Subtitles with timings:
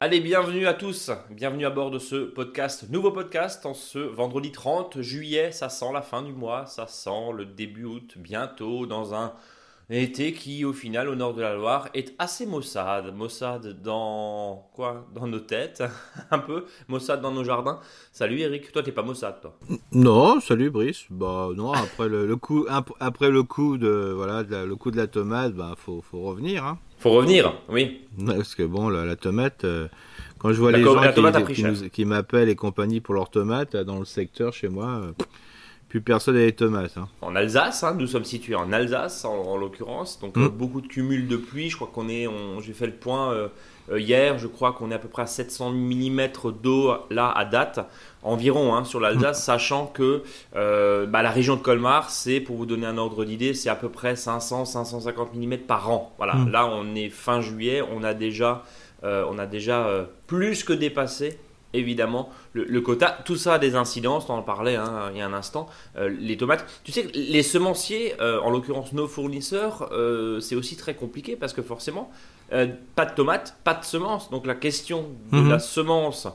[0.00, 4.50] Allez, bienvenue à tous, bienvenue à bord de ce podcast, nouveau podcast en ce vendredi
[4.50, 9.14] 30 juillet, ça sent la fin du mois, ça sent le début août, bientôt dans
[9.14, 9.32] un
[9.90, 15.06] été qui au final au nord de la Loire est assez maussade, maussade dans quoi
[15.14, 15.82] Dans nos têtes,
[16.30, 17.80] un peu, maussade dans nos jardins.
[18.12, 19.58] Salut Eric, toi t'es pas maussade toi
[19.92, 21.04] Non, salut Brice.
[21.10, 22.66] Bah non, après le, coup
[23.00, 26.78] après le coup de voilà, le coup de la tomate, bah faut faut revenir hein.
[27.02, 28.02] Faut revenir, oui.
[28.24, 29.88] Parce que bon, la, tomate, euh,
[30.38, 31.00] quand je vois les gens
[31.90, 35.12] qui, m'appellent et compagnie pour leurs tomates, dans le secteur chez moi, euh,
[35.92, 36.96] plus personne n'a les tomates.
[36.96, 37.08] Hein.
[37.20, 40.48] En Alsace, hein, nous sommes situés en Alsace en, l'occurrence, donc euh, mm.
[40.48, 41.68] beaucoup de cumul de pluie.
[41.68, 42.26] Je crois qu'on est,
[42.60, 43.34] j'ai fait le point
[43.94, 46.28] hier, je crois qu'on est à peu près à 700 mm
[46.62, 47.80] d'eau là à date
[48.22, 49.42] environ hein, sur l'Alsace, mm.
[49.42, 50.22] sachant que
[50.56, 53.74] euh, bah, la région de Colmar, c'est, pour vous donner un ordre d'idée, c'est à
[53.74, 56.14] peu près 500-550 mm par an.
[56.18, 56.50] Voilà, mm.
[56.50, 58.62] là on est fin juillet, on a déjà,
[59.04, 61.38] euh, on a déjà euh, plus que dépassé
[61.72, 63.18] évidemment le, quota.
[63.24, 65.68] Tout ça a des incidences, on en parlait hein, il y a un instant.
[65.96, 69.90] les tomates, tu sais, les semenciers, en l'occurrence nos fournisseurs,
[70.40, 72.10] c'est aussi très compliqué parce que forcément,
[72.50, 74.30] pas de tomates, pas de semences.
[74.30, 75.48] Donc la question de mm-hmm.
[75.48, 76.28] la semence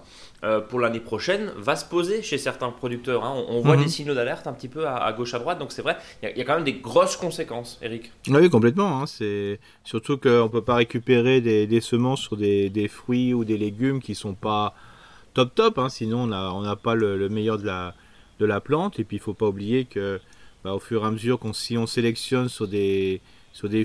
[0.44, 3.26] euh, pour l'année prochaine va se poser chez certains producteurs.
[3.26, 3.44] Hein.
[3.50, 3.86] On, voit mhm.
[3.86, 6.42] des signaux d'alerte un petit peu à, gauche à droite, donc c'est vrai, il y,
[6.42, 8.12] a quand même des grosses conséquences, Eric.
[8.28, 9.02] Oui, complètement.
[9.02, 9.08] Hein.
[9.08, 14.00] C'est surtout qu'on ne peut pas récupérer des, semences sur des, fruits ou des légumes
[14.00, 14.76] qui sont pas
[15.38, 15.90] top top, hein.
[15.90, 17.66] sinon on n'a pas le, meilleur de
[18.46, 19.00] la, plante.
[19.00, 20.20] Et puis il faut pas oublier que
[20.64, 23.22] bah, au fur et à mesure qu'on si on sélectionne sur des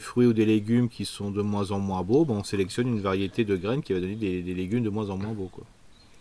[0.00, 3.44] fruits ou des légumes qui sont de moins en moins beaux, on sélectionne une variété
[3.44, 5.50] de graines qui va donner des, légumes de moins en moins beaux.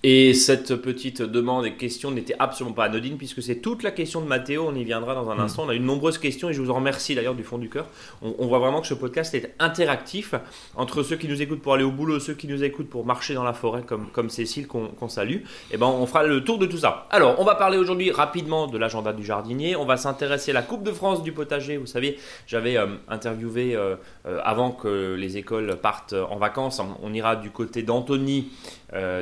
[0.04, 4.22] Et cette petite demande et question n'était absolument pas anodine puisque c'est toute la question
[4.22, 5.42] de Mathéo, on y viendra dans un hmm.
[5.42, 5.64] instant.
[5.68, 7.70] On a eu de nombreuses questions et je vous en remercie d'ailleurs du fond du
[7.70, 7.86] cœur.
[8.24, 10.34] On, voit vraiment que ce podcast est interactif
[10.75, 13.36] entre ceux qui nous écoutent pour aller au boulot, ceux qui nous écoutent pour marcher
[13.36, 15.36] dans la forêt comme, comme Cécile qu'on salue.
[15.36, 15.42] Et
[15.74, 17.08] eh ben on fera le tour de tout ça.
[17.12, 19.75] Alors on va parler aujourd'hui rapidement de l'agenda du jardinier.
[19.75, 21.78] On va s'intéresser à la Coupe de France du potager.
[21.78, 22.18] Vous savez,
[22.48, 26.81] j'avais euh, interviewé euh, euh, avant que les écoles partent en vacances.
[27.04, 28.50] On ira du côté d'Anthony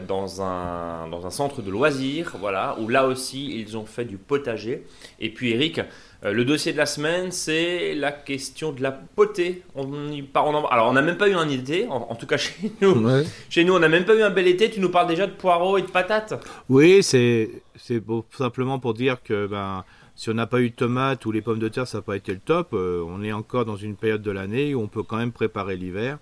[0.07, 0.68] dans un
[1.09, 4.83] dans un centre de loisirs, voilà, où là aussi ils ont fait du potager.
[5.19, 5.79] Et puis Eric,
[6.25, 9.63] euh, le dossier de la semaine, c'est la question de la potée.
[9.75, 12.71] On y part, alors on n'a même pas eu un été, en, tout cas chez
[12.81, 13.07] nous.
[13.49, 14.69] Chez nous, on n'a même pas eu un bel été.
[14.69, 16.45] Tu nous parles déjà de poireaux et de patates.
[16.67, 18.03] Oui, c'est c'est
[18.37, 19.85] simplement pour dire que ben
[20.15, 22.17] si on n'a pas eu de tomates ou les pommes de terre, ça n'a pas
[22.17, 22.73] été le top.
[22.73, 25.77] Euh, on est encore dans une période de l'année où on peut quand même préparer
[25.77, 26.17] l'hiver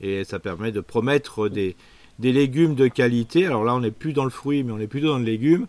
[0.00, 1.76] et ça permet de promettre des
[2.18, 3.46] des légumes de qualité.
[3.46, 5.66] Alors là, on n'est plus dans le fruit, mais on est plutôt dans le légume.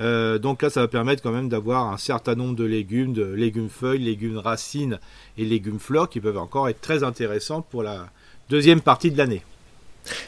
[0.00, 3.24] Euh, donc là, ça va permettre quand même d'avoir un certain nombre de légumes, de
[3.24, 4.98] légumes feuilles, légumes racines
[5.36, 8.06] et légumes fleurs qui peuvent encore être très intéressants pour la
[8.48, 9.42] deuxième partie de l'année.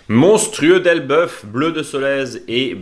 [0.09, 2.77] Monstrueux d'Elbeuf, bleu de Solèze et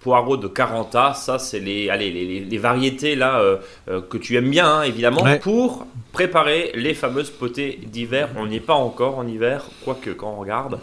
[0.00, 3.56] poireaux de Caranta, ça c'est les, allez, les, variétés là euh,
[3.88, 8.28] euh, que tu aimes bien hein, évidemment pour préparer les fameuses potées d'hiver.
[8.36, 10.78] On n'y est pas encore en hiver, quoique quand on regarde.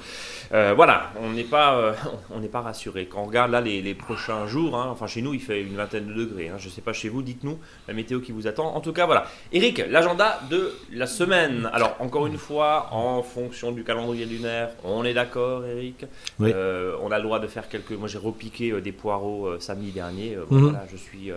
[0.54, 1.94] Euh, voilà, on n'est pas, euh,
[2.30, 3.06] on n'est pas rassuré.
[3.06, 6.08] Quand on regarde là les, prochains jours, hein, enfin chez nous il fait une vingtaine
[6.08, 6.50] de degrés.
[6.50, 7.58] Hein, je ne sais pas chez vous, dites-nous
[7.88, 8.76] la météo qui vous attend.
[8.76, 9.26] En tout cas, voilà.
[9.54, 11.70] Eric, l'agenda de la semaine.
[11.74, 16.06] Alors encore une fois, en fonction du calendrier lunaire, on est d'accord, Eric.
[16.42, 17.92] Euh, on a le droit de faire quelques.
[17.92, 20.36] Moi j'ai repiqué des poireaux samedi dernier.
[20.50, 20.64] Mhm.
[20.64, 21.32] Voilà, je suis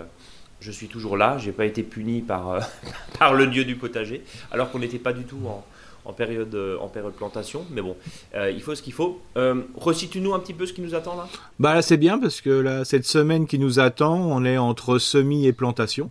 [0.61, 2.59] je suis toujours là, j'ai pas été puni par,
[3.19, 5.63] par le dieu du potager, alors qu'on n'était pas du tout en,
[6.05, 7.65] en période, euh, en période plantation.
[7.71, 7.97] Mais bon,
[8.35, 9.21] euh, il faut ce qu'il faut.
[9.37, 11.29] Euh, Recitue-nous un petit peu ce qui nous attend là.
[11.59, 14.99] Bah là, c'est bien parce que là, cette semaine qui nous attend, on est entre
[14.99, 16.11] semis et plantation.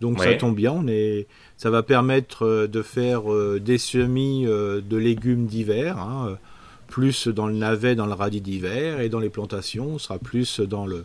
[0.00, 1.26] Donc ça tombe bien, on est,
[1.58, 3.24] ça va permettre de faire
[3.60, 6.38] des semis de légumes d'hiver, hein,
[6.86, 10.60] plus dans le navet, dans le radis d'hiver, et dans les plantations, on sera plus
[10.60, 11.04] dans le,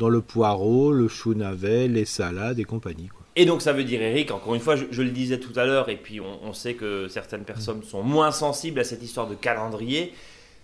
[0.00, 3.10] dans le poireau, le chou navet, les salades et compagnie.
[3.34, 5.88] Et donc ça veut dire, Eric, encore une fois, je, le disais tout à l'heure,
[5.88, 10.12] et puis on, sait que certaines personnes sont moins sensibles à cette histoire de calendrier.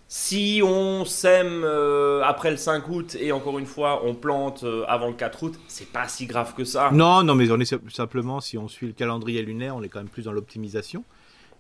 [0.07, 4.85] Si on sème euh, après le 5 août et encore une fois on plante euh,
[4.89, 6.91] avant le 4 août, c'est pas si grave que ça.
[6.93, 9.99] Non, non, mais on est simplement, si on suit le calendrier lunaire, on est quand
[9.99, 11.05] même plus dans l'optimisation.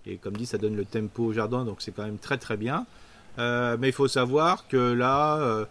[0.06, 2.56] Et comme dit, ça donne le tempo au jardin, donc c'est quand même très très
[2.56, 2.86] bien.
[3.38, 5.66] Euh, mais il faut savoir que là,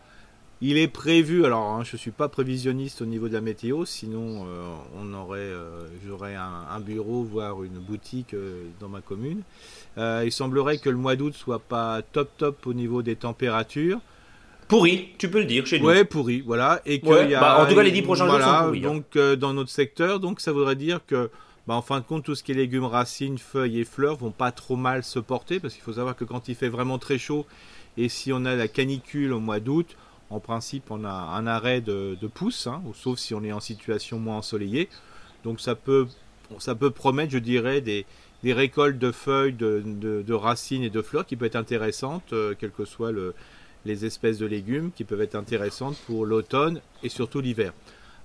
[0.61, 3.85] il est prévu, alors hein, je ne suis pas prévisionniste au niveau de la météo,
[3.85, 9.41] sinon euh, on aurait, euh, j'aurais un, bureau, voire une boutique euh, dans ma commune.
[9.97, 13.99] il semblerait que le mois d'août soit pas top top au niveau des températures.
[14.67, 15.85] Pourri, tu peux le dire chez nous.
[15.85, 16.81] Ouais, pourri, voilà.
[16.85, 18.79] Et que y a, bah, en tout cas, les 10 prochains jours sont pourris.
[18.79, 18.81] Hein.
[18.81, 21.29] Donc, dans notre secteur, donc ça voudrait dire que
[21.67, 24.31] bah, en fin de compte, tout ce qui est légumes, racines, feuilles et fleurs vont
[24.31, 27.17] pas trop mal se porter parce qu'il faut savoir que quand il fait vraiment très
[27.17, 27.45] chaud
[27.97, 29.95] et si on a la canicule au mois d'août,
[30.29, 33.59] en principe, on a un arrêt de, de pousse, hein, sauf si on est en
[33.59, 34.89] situation moins ensoleillée.
[35.43, 36.07] Donc ça peut,
[36.93, 38.05] promettre, je dirais, des,
[38.43, 42.85] récoltes de feuilles, de, racines et de fleurs qui peuvent être intéressantes, euh, quelles que
[42.85, 43.33] soient le,
[43.85, 47.73] les espèces de légumes, qui peuvent être intéressantes pour l'automne et surtout l'hiver.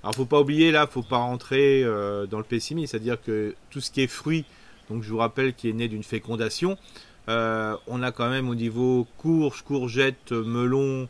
[0.02, 3.80] Alors faut pas oublier là, faut pas rentrer euh, dans le pessimisme, c'est-à-dire que tout
[3.80, 4.44] ce qui est fruits,
[4.90, 6.76] donc je vous rappelle qui est né d'une fécondation,
[7.28, 11.08] euh, on a quand même au niveau courge, courgettes, melon,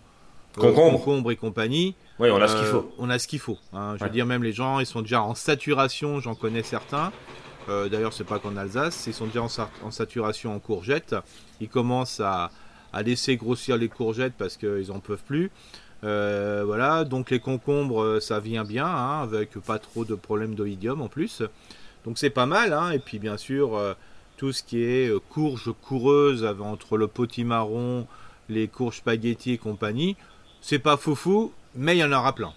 [0.58, 1.30] euh, concombre.
[1.30, 1.94] et compagnie.
[2.18, 2.92] Oui, on a ce qu'il faut.
[2.98, 3.58] On a ce qu'il faut.
[3.72, 3.96] Hein.
[3.98, 7.12] Je veux dire, même les gens, ils sont déjà en saturation, j'en connais certains.
[7.68, 11.14] D'ailleurs, c'est pas qu'en Alsace, ils sont déjà en, saturation en courgettes.
[11.60, 12.50] Ils commencent à,
[12.92, 15.50] à laisser grossir les courgettes parce qu'ils en peuvent plus.
[16.04, 20.54] Euh, voilà, donc les concombres, euh, ça vient bien, hein, avec pas trop de problèmes
[20.54, 21.42] d'oïdium en plus.
[22.04, 23.94] Donc c'est pas mal, hein, et puis bien sûr, euh,
[24.36, 28.06] tout ce qui est courge coureuse entre le potimarron,
[28.48, 30.16] les courges spaghetti et compagnie,
[30.62, 32.54] c'est pas foufou, mais il y en aura plein.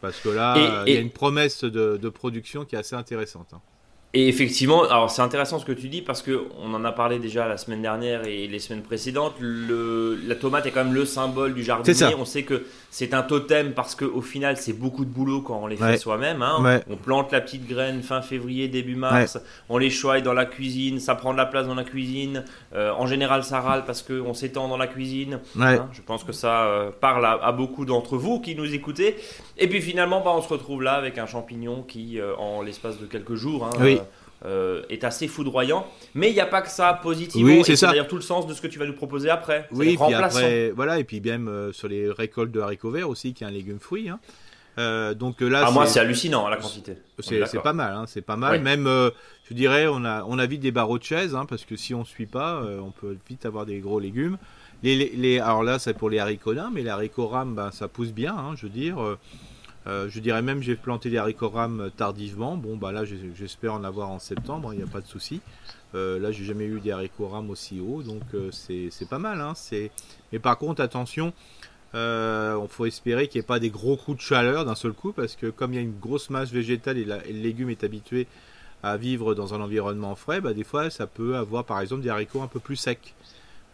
[0.00, 3.48] Parce que là, il y a une promesse de, production qui est assez intéressante.
[3.52, 3.60] Hein.
[4.12, 7.20] Et effectivement, alors c'est intéressant ce que tu dis parce que on en a parlé
[7.20, 9.34] déjà la semaine dernière et les semaines précédentes.
[9.38, 12.16] Le, la tomate est quand même le symbole du jardinier.
[12.18, 15.68] On sait que c'est un totem parce qu'au final c'est beaucoup de boulot quand on
[15.68, 16.42] les fait soi-même.
[16.42, 16.80] Hein.
[16.90, 19.38] On plante la petite graine fin février, début mars.
[19.68, 22.42] On les choisit dans la cuisine, ça prend de la place dans la cuisine.
[22.74, 25.38] Euh, en général ça râle parce qu'on s'étend dans la cuisine.
[25.60, 25.88] Hein.
[25.92, 29.14] Je pense que ça euh, parle à, beaucoup d'entre vous qui nous écoutez.
[29.56, 32.98] Et puis finalement bah, on se retrouve là avec un champignon qui euh, en l'espace
[32.98, 33.70] de quelques jours.
[33.72, 33.99] Hein,
[34.46, 35.86] euh, est assez foudroyant.
[36.14, 37.52] Mais il n'y a pas que ça positivement.
[37.52, 39.68] Oui, c'est d'ailleurs tout le sens de ce que tu vas nous proposer après.
[39.70, 43.34] Oui, puis après, voilà, et puis même euh, sur les récoltes de haricots verts aussi,
[43.34, 44.08] qui est un légume fruit.
[44.08, 44.18] Hein.
[44.78, 46.96] Euh, donc là, ah, moi, c'est hallucinant la quantité.
[47.18, 48.62] C'est pas mal, hein, c'est pas mal.
[48.62, 51.76] Même, je dirais, on a, on a vite des barreaux de chaise, hein, parce que
[51.76, 54.38] si on suit pas, on peut vite avoir des gros légumes.
[54.82, 58.12] Les, les, alors là, c'est pour les haricots mais les haricots rames, ben, ça pousse
[58.12, 58.96] bien, je veux dire.
[59.86, 62.56] Euh, je dirais même j'ai planté des haricots rames tardivement.
[62.56, 65.40] Bon bah là j'espère en avoir en septembre, il n'y a pas de souci.
[65.94, 69.40] Euh, là j'ai jamais eu des haricots rames aussi hauts, donc euh, c'est pas mal.
[69.40, 69.54] Hein,
[70.32, 71.32] Mais par contre attention,
[71.94, 75.12] il faut espérer qu'il n'y ait pas des gros coups de chaleur d'un seul coup,
[75.12, 78.26] parce que comme il y a une grosse masse végétale et, le légume est habitué
[78.82, 82.10] à vivre dans un environnement frais, bah, des fois ça peut avoir par exemple des
[82.10, 83.14] haricots un peu plus secs.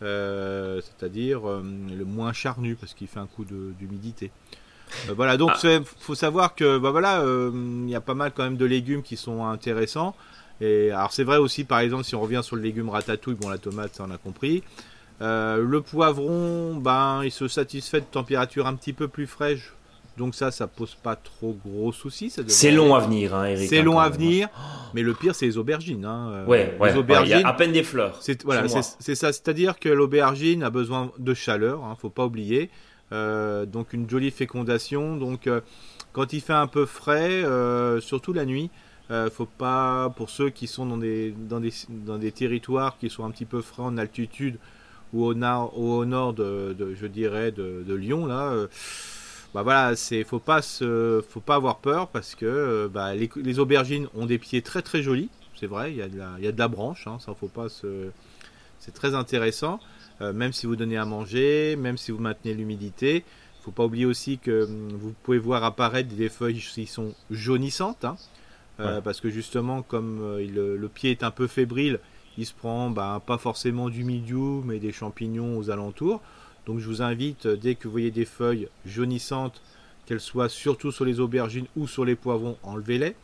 [0.01, 4.31] c'est-à-dire le moins charnu parce qu'il fait un coup d'humidité.
[5.09, 5.81] Euh, voilà, donc il ah.
[5.99, 9.03] faut savoir que bah voilà, euh, il y a pas mal quand même de légumes
[9.03, 10.15] qui sont intéressants.
[10.61, 13.49] Et alors c'est vrai aussi, par exemple, si on revient sur le légume ratatouille, bon
[13.49, 14.63] la tomate, ça on a compris.
[15.23, 19.73] Euh, le poivron, ben il se satisfait de température un petit peu plus fraîche,
[20.19, 22.33] donc ça, ça pose pas trop gros soucis.
[22.49, 23.69] C'est long à venir, hein, Eric.
[23.69, 24.49] C'est hein, long à venir,
[24.95, 26.05] mais le pire, c'est les aubergines.
[26.05, 26.45] Hein.
[26.47, 27.39] Ouais, les aubergines.
[27.39, 28.19] Il y a à peine des fleurs.
[28.21, 29.33] C'est voilà, c'est ça.
[29.33, 31.85] C'est-à-dire que l'aubergine a besoin de chaleur.
[31.85, 32.71] Hein, faut pas oublier.
[33.13, 35.17] Euh, donc une jolie fécondation.
[35.17, 35.61] Donc euh,
[36.13, 38.71] quand il fait un peu frais, euh, surtout la nuit,
[39.33, 43.25] faut pas pour ceux qui sont dans des, dans des, dans des territoires qui sont
[43.25, 44.59] un petit peu frais en altitude
[45.13, 48.67] ou au nord, au nord de, je dirais de, Lyon là
[49.55, 54.09] bah voilà c'est faut pas se, faut pas avoir peur parce que bah, les, aubergines
[54.17, 56.53] ont des pieds très très jolis c'est vrai il y a de la, y a
[56.53, 58.11] de la branche hein, ça faut pas se
[58.81, 59.79] c'est très intéressant
[60.21, 63.17] euh, même si vous donnez à manger, même si vous maintenez l'humidité.
[63.17, 66.87] Il ne faut pas oublier aussi que hum, vous pouvez voir apparaître des feuilles qui
[66.87, 68.17] sont jaunissantes, hein.
[68.81, 72.01] euh, parce que justement, comme euh, le, pied est un peu fébrile,
[72.39, 76.21] il se prend bah, pas forcément du milieu, mais des champignons aux alentours.
[76.67, 79.61] Donc je vous invite, dès que vous voyez des feuilles jaunissantes,
[80.07, 83.15] qu'elles soient surtout sur les aubergines ou sur les poivrons, enlevez-les.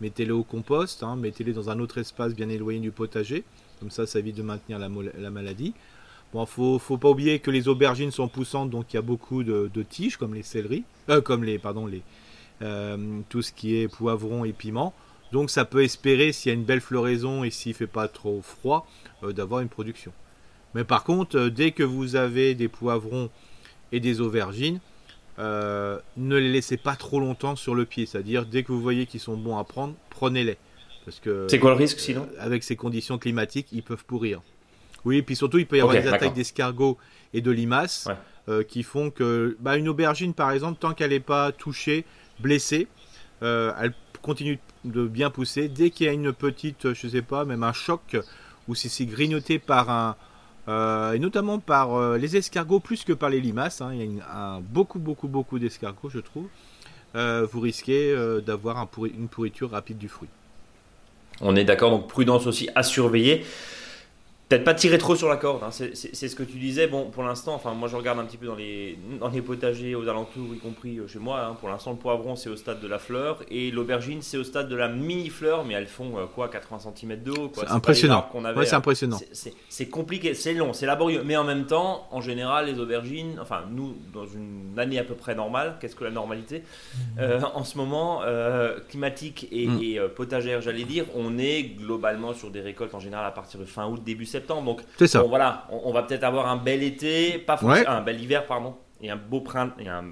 [0.00, 1.14] Mettez-les au compost, hein.
[1.16, 3.44] mettez-les dans un autre espace bien éloigné du potager.
[3.78, 5.74] Comme ça, ça évite de maintenir la maladie.
[6.32, 9.42] Bon, faut, faut pas oublier que les aubergines sont poussantes, donc il y a beaucoup
[9.42, 12.02] de, tiges, comme les céleris, euh, comme les, pardon, les,
[12.62, 14.94] euh, tout ce qui est poivron et piment.
[15.30, 18.40] Donc ça peut espérer, s'il y a une belle floraison et s'il fait pas trop
[18.40, 18.86] froid,
[19.22, 20.12] euh, d'avoir une production.
[20.74, 23.28] Mais par contre, dès que vous avez des poivrons
[23.92, 24.80] et des aubergines,
[25.38, 28.06] ne les laissez pas trop longtemps sur le pied.
[28.06, 30.56] C'est-à-dire, dès que vous voyez qu'ils sont bons à prendre, prenez-les.
[31.04, 32.26] Parce que c'est quoi le risque sinon?
[32.38, 34.40] Avec ces conditions climatiques, ils peuvent pourrir.
[35.04, 36.98] Oui, et puis surtout, il peut y avoir des attaques d'escargots
[37.34, 38.08] et de limaces
[38.48, 42.04] euh, qui font que bah, une aubergine, par exemple, tant qu'elle n'est pas touchée,
[42.40, 42.88] blessée,
[43.42, 45.68] euh, elle continue de bien pousser.
[45.68, 48.16] Dès qu'il y a une petite, je sais pas, même un choc,
[48.68, 50.16] ou si c'est grignoté par un,
[51.12, 53.80] et notamment par les escargots plus que par les limaces.
[53.80, 53.90] Hein.
[53.94, 56.46] Il y a beaucoup, beaucoup, beaucoup d'escargots, je trouve.
[57.14, 58.16] vous risquez
[58.46, 60.28] d'avoir une pourriture rapide du fruit.
[61.40, 63.44] On est d'accord, donc prudence aussi à surveiller
[64.52, 65.62] peut-être pas tirer trop sur la corde.
[65.62, 65.70] Hein.
[65.70, 66.86] C'est ce que tu disais.
[66.86, 69.94] Bon, pour l'instant, enfin, moi je regarde un petit peu dans les, dans les potagers
[69.94, 71.40] aux alentours, y compris euh, chez moi.
[71.42, 71.56] Hein.
[71.58, 74.68] Pour l'instant, le poivron c'est au stade de la fleur et l'aubergine c'est au stade
[74.68, 77.50] de la mini fleur, mais elles font euh, quoi 80 cm d'eau.
[77.54, 78.28] C'est impressionnant.
[78.34, 79.18] Ouais, c'est impressionnant.
[79.68, 83.62] C'est compliqué, c'est long, c'est laborieux, mais en même temps, en général, les aubergines, enfin
[83.70, 87.20] nous, dans une année à peu près normale, qu'est-ce que la normalité mmh.
[87.20, 88.20] euh, En ce moment,
[88.88, 89.82] climatique et, mmh.
[89.82, 93.64] et potagère, j'allais dire, on est globalement sur des récoltes en général à partir de
[93.64, 95.22] fin août, début septembre donc, ça.
[95.22, 99.16] voilà, on, va peut-être avoir un bel été, pas un bel hiver, pardon, et un
[99.16, 100.04] beau printemps, et un,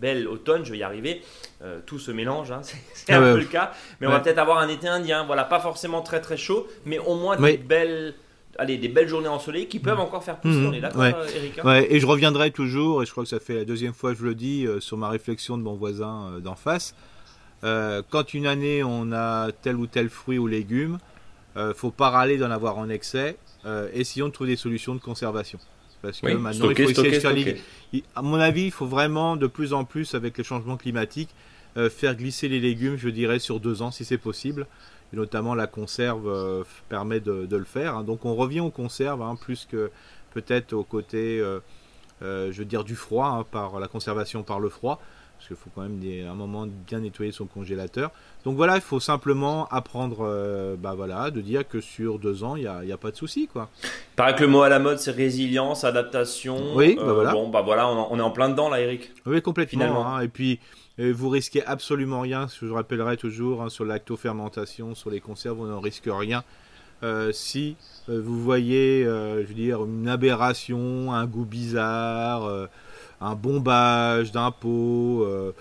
[0.00, 1.22] bel automne, je vais y arriver.
[1.62, 2.60] Euh, tout se mélange, hein,
[2.94, 3.72] c'est ah un peu le cas.
[4.00, 6.98] Mais on va peut-être avoir un été indien, voilà, pas forcément très très chaud, mais
[6.98, 8.14] au moins des belles
[8.58, 10.66] allez, des belles journées ensoleillées qui peuvent encore faire pousser.
[10.66, 11.82] On est d'accord, Eric hein?
[11.88, 14.24] Et je reviendrai toujours, et je crois que ça fait la deuxième fois que je
[14.24, 16.94] le dis, euh, sur ma réflexion de mon voisin euh, d'en face.
[17.62, 20.98] quand une année on a tel ou tel fruit ou légume,
[21.56, 23.36] euh, faut pas râler d'en avoir en excès.
[23.66, 25.58] Euh, essayons de trouver des solutions de conservation.
[26.02, 27.62] Parce que maintenant, il faut essayer
[28.14, 31.28] À mon avis, il faut vraiment de plus en plus, avec les changements climatiques,
[31.76, 34.66] euh, faire glisser les légumes, je dirais, sur deux ans si c'est possible.
[35.12, 37.96] Et notamment, la conserve euh, permet de, le faire.
[37.96, 38.04] Hein.
[38.04, 39.90] Donc, on revient aux conserves, hein, plus que
[40.32, 41.44] peut-être au côté,
[42.22, 45.02] je veux dire, du froid, hein, par la conservation par le froid
[45.40, 48.10] parce qu'il faut quand même un moment bien nettoyer son congélateur.
[48.44, 52.56] Donc voilà, il faut simplement apprendre, euh, bah voilà, de dire que sur deux ans,
[52.56, 53.70] il n'y a, a, pas de souci, quoi.
[54.16, 56.74] Paraît que le mot à la mode, c'est résilience, adaptation.
[56.74, 57.32] Oui, bah voilà.
[57.32, 59.12] Bon, bah voilà, on, est en plein dedans là, Eric.
[59.24, 60.06] Oui, complètement.
[60.06, 60.20] Hein.
[60.20, 60.60] et puis,
[60.98, 65.64] euh, vous risquez absolument rien, je rappellerai toujours, hein, sur lactofermentation, sur les conserves, on
[65.64, 66.44] n'en risque rien.
[67.02, 67.76] Euh, si
[68.08, 72.68] vous voyez, je veux dire, une aberration, un goût bizarre,
[73.20, 75.52] un bombage d'un pot, euh,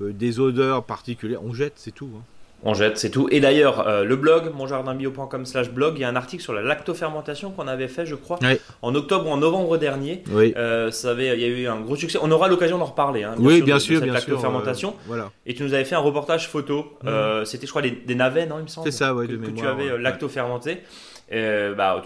[0.00, 1.40] euh, des odeurs particulières.
[1.44, 2.10] On jette, c'est tout.
[2.16, 2.22] Hein.
[2.66, 3.28] On jette, c'est tout.
[3.30, 6.62] Et d'ailleurs, euh, le blog, monjardinbio.com slash blog, il y a un article sur la
[6.62, 8.38] lactofermentation qu'on avait fait, je crois,
[8.80, 10.24] en octobre ou en novembre dernier.
[10.30, 10.54] Oui.
[10.90, 12.18] ça avait, il y a eu un gros succès.
[12.22, 13.22] On aura l'occasion d'en reparler.
[13.22, 14.94] Hein, oui, bien sûr, cette bien lactofermentation.
[15.06, 15.30] voilà.
[15.44, 16.86] Et tu nous avais fait un reportage photo.
[17.02, 17.44] Mmh.
[17.44, 18.90] C'était, je crois, des, navets, non, il me semble.
[18.90, 20.80] C'est ça, ouais, que, que tu avais lactofermenté.
[21.32, 22.02] Euh, bah,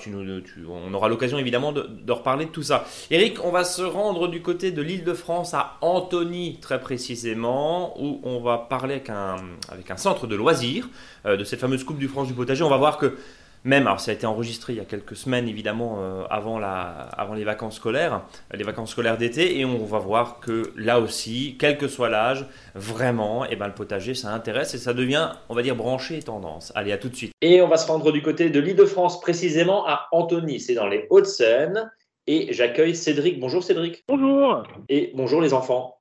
[0.69, 2.87] on aura l'occasion évidemment de, reparler de tout ça.
[3.11, 8.01] Eric, on va se rendre du côté de l'île de France à Antony très précisément,
[8.01, 9.37] où on va parler avec un,
[9.71, 10.89] avec un centre de loisirs
[11.27, 12.63] euh, de cette fameuse Coupe du France du potager.
[12.63, 13.17] On va voir que
[13.65, 16.79] même, alors ça a été enregistré il y a quelques semaines évidemment euh, avant, la,
[17.17, 18.23] avant les vacances scolaires,
[18.53, 22.47] les vacances scolaires d'été, et on va voir que là aussi, quel que soit l'âge,
[22.75, 26.19] vraiment, et eh ben, le potager ça intéresse et ça devient, on va dire, branché
[26.19, 26.73] et tendance.
[26.75, 27.33] Allez, à tout de suite.
[27.43, 30.75] Et on va se rendre du côté de l'île de France, précisément à Antony, c'est
[30.75, 31.91] dans les Hauts-de-Seine,
[32.27, 33.41] et j'accueille Cédric.
[33.41, 34.05] Bonjour Cédric.
[34.07, 34.63] Bonjour.
[34.89, 35.97] Et bonjour les enfants.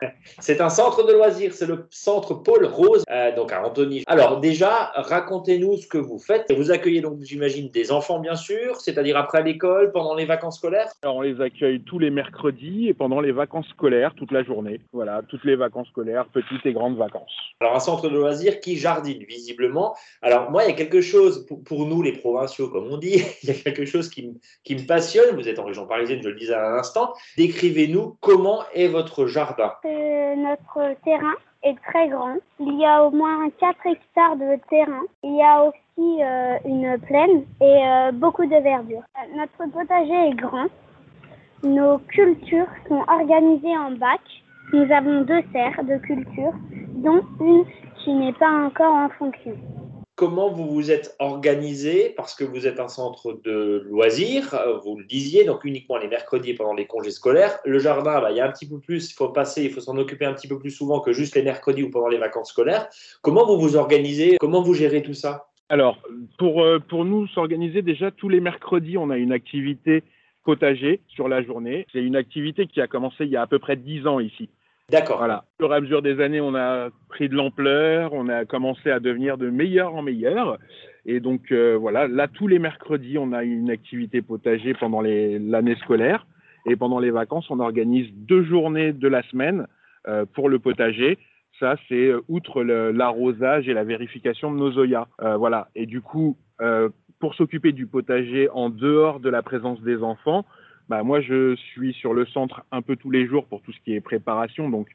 [0.38, 4.02] C'est un centre de loisirs, c'est le centre Paul Rose, euh, donc à Antony.
[4.06, 6.52] Alors déjà, racontez-nous ce que vous faites.
[6.52, 10.88] Vous accueillez donc, j'imagine, des enfants bien sûr, c'est-à-dire après l'école, pendant les vacances scolaires?
[11.02, 14.80] Alors on les accueille tous les mercredis et pendant les vacances scolaires, toute la journée.
[14.92, 17.32] Voilà, toutes les vacances scolaires, petites et grandes vacances.
[17.60, 19.96] Alors un centre de loisirs qui jardine visiblement.
[20.22, 23.48] Alors moi, il y a quelque chose, pour, nous les provinciaux comme on dit, il
[23.48, 25.36] y a quelque chose qui, me, qui me passionne.
[25.36, 27.14] Vous êtes en région parisienne, je le disais à l'instant.
[27.36, 29.72] Décrivez-nous comment est votre jardin
[30.36, 32.36] notre terrain est très grand.
[32.58, 35.02] Il y a au moins 4 hectares de terrain.
[35.22, 39.02] Il y a aussi euh, une plaine et euh, beaucoup de verdure.
[39.36, 40.68] Notre potager est grand.
[41.62, 44.20] Nos cultures sont organisées en bacs.
[44.72, 46.54] Nous avons deux serres de culture,
[46.94, 47.64] dont une
[47.96, 49.56] qui n'est pas encore en fonction
[50.20, 54.98] comment vous vous êtes organisé parce que vous êtes un centre de loisirs, euh, vous
[54.98, 57.58] le disiez, donc uniquement les mercredis pendant les congés scolaires.
[57.64, 59.80] Le jardin, bah, il y a un petit peu plus, il faut passer, il faut
[59.80, 62.50] s'en occuper un petit peu plus souvent que juste les mercredis ou pendant les vacances
[62.50, 62.86] scolaires.
[63.22, 65.46] Comment vous vous organisez Comment vous gérez tout ça?
[65.70, 65.96] Alors,
[66.38, 70.02] pour, euh, pour nous s'organiser, déjà, tous les mercredis, on a une activité
[70.44, 71.86] potager sur la journée.
[71.94, 74.50] C'est une activité qui a commencé il y a à peu près 10 ans ici.
[74.90, 75.18] D'accord.
[75.18, 75.44] Voilà.
[75.58, 78.90] Au fur et à mesure des années, on a pris de l'ampleur, on a commencé
[78.90, 80.58] à devenir de meilleur en meilleur.
[81.06, 85.76] Et donc, euh, voilà, là, tous les mercredis, on a une activité potager pendant l'année
[85.76, 86.26] scolaire.
[86.66, 89.66] Et pendant les vacances, on organise deux journées de la semaine
[90.08, 91.18] euh, pour le potager.
[91.58, 95.06] Ça, c'est euh, outre l'arrosage et la vérification de nos zoyas.
[95.38, 95.68] voilà.
[95.74, 96.36] Et du coup,
[97.20, 100.44] pour s'occuper du potager en dehors de la présence des enfants,
[100.90, 103.78] bah, moi, je suis sur le centre un peu tous les jours pour tout ce
[103.84, 104.68] qui est préparation.
[104.68, 104.88] Donc,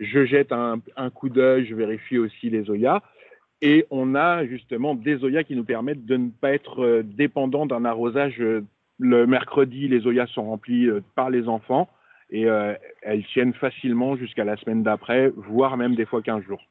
[0.00, 3.02] je jette un, coup d'œil, je vérifie aussi les Oyas.
[3.60, 7.84] Et on a justement des Zoya qui nous permettent de ne pas être dépendant d'un
[7.84, 8.42] arrosage.
[8.98, 11.90] Le mercredi, les Zoyas sont remplis par les enfants
[12.30, 12.46] et
[13.02, 16.62] elles tiennent facilement jusqu'à la semaine d'après, voire même des fois 15 jours.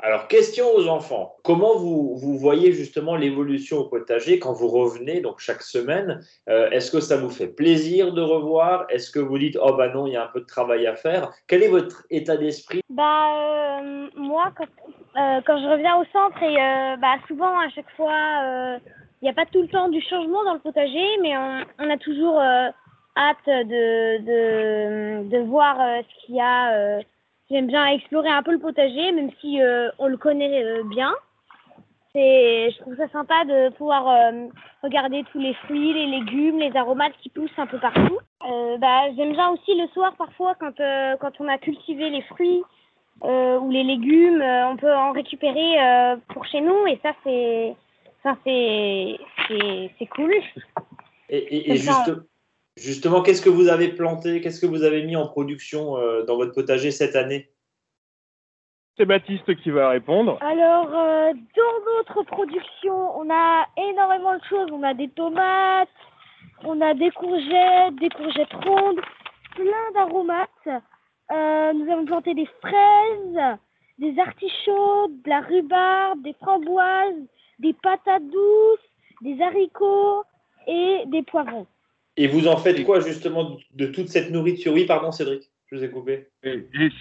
[0.00, 1.36] Alors, question aux enfants.
[1.44, 6.20] Comment vous, vous voyez justement l'évolution au potager quand vous revenez, donc chaque semaine?
[6.48, 8.86] Euh, Est-ce que ça vous fait plaisir de revoir?
[8.90, 10.96] Est-ce que vous dites, oh bah non, il y a un peu de travail à
[10.96, 11.30] faire?
[11.46, 12.80] Quel est votre état d'esprit?
[12.90, 16.56] Bah, euh, moi, quand, euh, quand, je reviens au centre, et
[17.00, 18.78] bah, souvent, à chaque fois,
[19.22, 21.96] il n'y a pas tout le temps du changement dans le potager, mais on, a
[21.98, 22.40] toujours
[23.16, 27.00] hâte de, de voir ce qu'il y a
[27.50, 31.14] J'aime bien explorer un peu le potager, même si euh, on le connaît euh, bien.
[32.14, 34.46] C'est, je trouve ça sympa de pouvoir euh,
[34.82, 38.18] regarder tous les fruits, les légumes, les aromates qui poussent un peu partout.
[38.40, 40.76] bah, j'aime bien aussi le soir parfois quand,
[41.20, 42.62] quand on a cultivé les fruits
[43.20, 45.76] ou les légumes, on peut en récupérer
[46.28, 47.74] pour chez nous et ça c'est,
[48.22, 49.18] ça c'est,
[49.98, 50.32] c'est, cool.
[51.28, 52.12] Et, et, juste,
[52.76, 56.36] Justement, qu'est-ce que vous avez planté Qu'est-ce que vous avez mis en production euh, dans
[56.36, 57.50] votre potager cette année?
[58.96, 60.38] C'est Baptiste qui va répondre.
[60.40, 64.68] Alors, euh, dans notre production, on a énormément de choses.
[64.72, 65.88] On a des tomates,
[66.64, 69.00] on a des courgettes, des courgettes rondes,
[69.54, 70.82] plein d'aromates.
[71.30, 73.58] Euh, nous avons planté des fraises,
[73.98, 77.22] des artichauts, de la rhubarbe, des framboises,
[77.60, 78.90] des patates douces,
[79.22, 80.24] des haricots
[80.66, 81.66] et des poivrons.
[82.16, 84.72] Et vous en faites quoi justement de toute cette nourriture?
[84.72, 86.28] Oui, pardon Cédric, je vous ai coupé.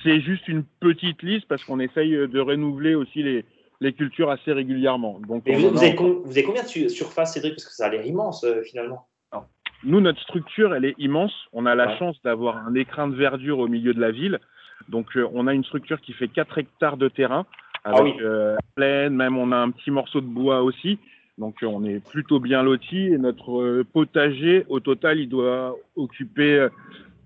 [0.03, 3.45] c'est juste une petite liste parce qu'on essaye de renouveler aussi les,
[3.79, 5.19] les cultures assez régulièrement.
[5.27, 7.55] Donc, vous, avez, combien de surface Cédric?
[7.55, 9.07] Parce que ça a l'air immense euh, finalement.
[9.85, 11.33] Nous, notre structure, elle est immense.
[11.51, 14.39] On a la chance d'avoir un écrin de verdure au milieu de la ville.
[14.87, 17.45] Donc euh, on a une structure qui fait 4 hectares de terrain
[17.83, 20.99] ah avec euh, plaine, même on a un petit morceau de bois aussi.
[21.37, 25.75] Donc euh, on est plutôt bien loti et notre euh, potager au total il doit
[25.95, 26.69] occuper euh,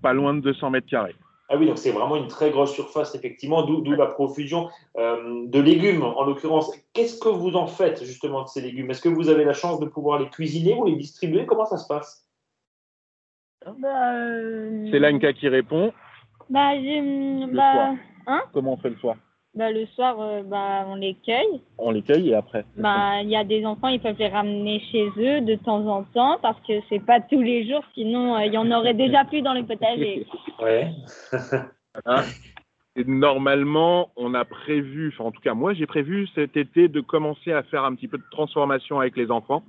[0.01, 1.15] pas loin de 200 mètres carrés.
[1.49, 6.03] Ah oui, donc c'est vraiment une très grosse surface, effectivement, d'où la profusion de légumes,
[6.03, 6.69] en l'occurrence.
[6.91, 8.91] Qu'est-ce que vous en faites, justement, de ces légumes?
[8.91, 11.45] Est-ce que vous avez la chance de pouvoir les cuisiner ou les distribuer?
[11.45, 12.27] Comment ça se passe?
[13.65, 14.11] Bah,
[14.91, 15.93] C'est Lanka qui répond.
[16.49, 16.73] Bah,
[17.53, 17.93] bah
[18.27, 18.43] hein?
[18.51, 19.15] Comment on fait le soir?
[19.57, 21.61] Bah, le soir, euh, bah, on les cueille.
[21.79, 24.79] On les cueille et après bah, Il y a des enfants, ils peuvent les ramener
[24.91, 28.45] chez eux de temps en temps parce que c'est pas tous les jours, sinon euh,
[28.45, 30.27] il y en aurait déjà plus dans les potagers.
[30.61, 30.91] ouais.
[32.95, 37.01] Et normalement, on a prévu, enfin en tout cas moi j'ai prévu cet été de
[37.01, 39.63] commencer à faire un petit peu de transformation avec les enfants.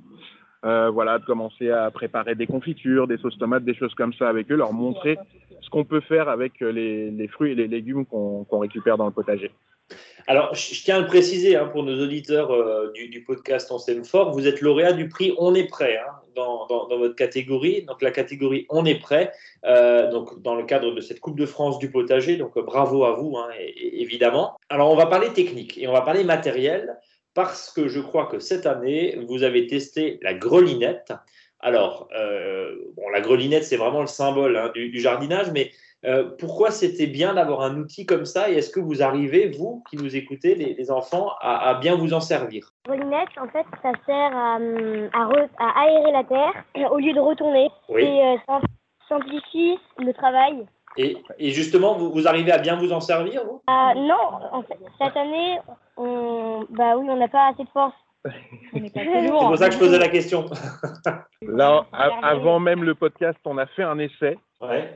[0.64, 4.28] Euh, voilà, de commencer à préparer des confitures, des sauces tomates, des choses comme ça
[4.28, 5.16] avec eux, leur montrer
[5.60, 9.12] ce qu'on peut faire avec les, les, fruits et les légumes qu'on récupère dans le
[9.12, 9.52] potager.
[10.30, 14.04] Alors, je tiens à le préciser hein, pour nos auditeurs euh, du, podcast On s'aime
[14.04, 17.80] fort, vous êtes lauréat du prix On est prêt hein, dans, votre catégorie.
[17.84, 19.32] Donc, la catégorie On est prêt,
[19.64, 22.36] euh, donc, dans le cadre de cette Coupe de France du potager.
[22.36, 24.58] Donc, bravo à vous, hein, évidemment.
[24.68, 26.98] Alors, on va parler technique et on va parler matériel
[27.32, 31.14] parce que je crois que cette année, vous avez testé la grelinette.
[31.60, 35.70] Alors, euh, bon, la grelinette, c'est vraiment le symbole du, jardinage, mais
[36.04, 39.82] euh, pourquoi c'était bien d'avoir un outil comme ça et est-ce que vous arrivez, vous
[39.90, 42.70] qui nous écoutez, les, enfants, à, bien vous en servir?
[42.86, 47.68] Grelinette, en fait, ça sert à, à, aérer la terre au lieu de retourner.
[47.88, 48.02] Oui.
[48.02, 48.60] Et euh, ça
[49.08, 50.66] simplifie le travail.
[50.96, 53.60] Et, et, justement, vous, vous, arrivez à bien vous en servir, vous?
[53.68, 55.58] Euh, Non, en fait, cette année,
[55.96, 59.98] on, bah oui, on n'a pas assez de force c'est pour ça que je posais
[59.98, 60.46] la question.
[61.42, 64.38] Là, avant même le podcast, on a fait un essai.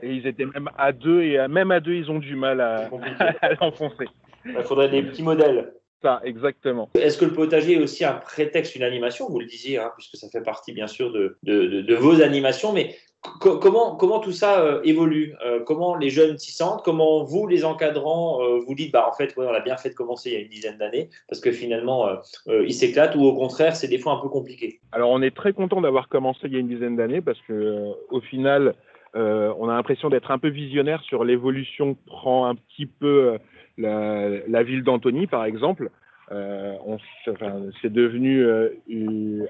[0.01, 2.89] Et ils étaient même à deux, et même à deux, ils ont du mal à,
[3.61, 4.07] l'enfoncer.
[4.45, 5.73] Il faudrait des petits modèles.
[6.01, 6.89] Ça, exactement.
[6.95, 9.29] Est-ce que le potager est aussi un prétexte, une animation?
[9.29, 12.73] Vous le disiez, hein, puisque ça fait partie bien sûr de, de, de vos animations,
[12.73, 12.97] mais
[13.39, 15.33] comment, comment tout ça euh, évolue?
[15.45, 16.83] Euh, Comment les jeunes s'y sentent?
[16.83, 19.95] Comment vous, les encadrants, euh, vous dites bah, en fait, on a bien fait de
[19.95, 22.07] commencer il y a une dizaine d'années parce que finalement,
[22.47, 24.79] ils s'éclatent ou au contraire, c'est des fois un peu compliqué?
[24.91, 27.93] Alors, on est très content d'avoir commencé il y a une dizaine d'années parce que
[28.09, 28.75] au final,
[29.15, 33.37] on a l'impression d'être un peu visionnaire sur l'évolution que prend un petit peu
[33.77, 35.89] la, ville d'Antony, par exemple.
[36.29, 38.45] c'est devenu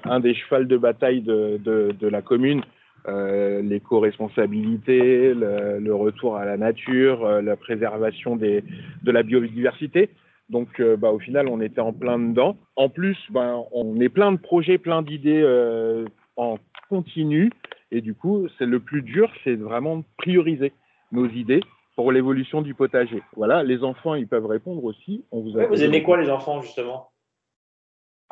[0.04, 2.62] un des chevals de bataille de, de la commune
[3.06, 8.64] euh, l'éco-responsabilité, le, retour à la nature, euh, la préservation des,
[9.02, 10.08] de la biodiversité.
[10.48, 12.56] Donc, euh, bah, au final, on était en plein dedans.
[12.76, 17.50] En plus, ben, on est plein de projets, plein d'idées euh, en continu.
[17.94, 20.72] Et du coup, c'est le plus dur, c'est vraiment de prioriser
[21.12, 21.60] nos idées
[21.94, 23.22] pour l'évolution du potager.
[23.36, 25.24] Voilà, les enfants, ils peuvent répondre aussi.
[25.30, 27.12] On vous, vous aimez quoi, les enfants, justement?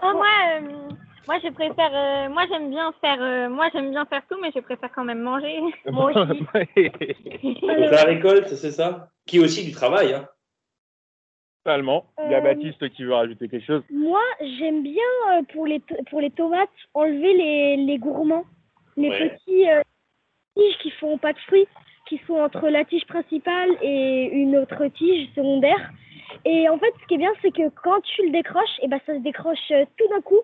[0.03, 0.27] Oh, moi,
[1.29, 2.29] moi, je préfère.
[2.31, 3.51] moi, j'aime bien faire.
[3.51, 5.61] moi, j'aime bien faire tout, mais je préfère quand même manger.
[5.87, 6.44] Moi aussi.
[7.62, 9.11] la récolte, c'est ça?
[9.27, 10.29] Qui aussi du travail, hein
[11.64, 12.07] Totalement.
[12.25, 13.85] Il y a Baptiste qui veut rajouter quelque chose.
[13.92, 18.44] Moi, j'aime bien pour les pour les tomates enlever les, les gourmands,
[18.96, 19.66] les petits
[20.57, 21.68] tiges qui font pas de fruits,
[22.09, 25.90] qui sont entre la tige principale et une autre tige secondaire.
[26.44, 28.88] Et en fait, ce qui est bien, c'est que quand tu le décroches, et eh
[28.88, 30.40] ben, ça se décroche euh, tout d'un coup.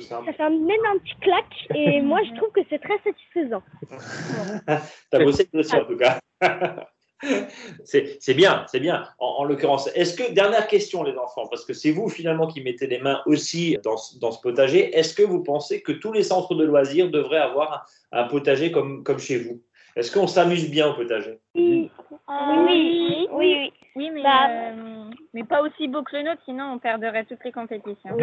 [0.00, 1.44] Ça fait même un petit clac.
[1.74, 3.62] Et moi, je trouve que c'est très satisfaisant.
[5.10, 6.18] T'as bossé dessus, en tout cas.
[7.84, 9.04] c'est bien, c'est bien.
[9.18, 12.86] En, l'occurrence, est-ce que, dernière question, les enfants, parce que c'est vous finalement qui mettez
[12.86, 16.54] les mains aussi dans, dans ce potager, est-ce que vous pensez que tous les centres
[16.54, 19.62] de loisirs devraient avoir un, potager comme, comme chez vous?
[19.94, 21.38] Est-ce qu'on s'amuse bien au potager?
[21.54, 21.90] Oui.
[22.28, 23.28] oui.
[23.30, 27.26] oui, oui, mais, bah, euh, mais pas aussi beau que le nôtre, sinon on perdrait
[27.26, 28.16] toutes les compétitions.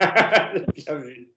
[0.00, 1.30] Ah, bien vu.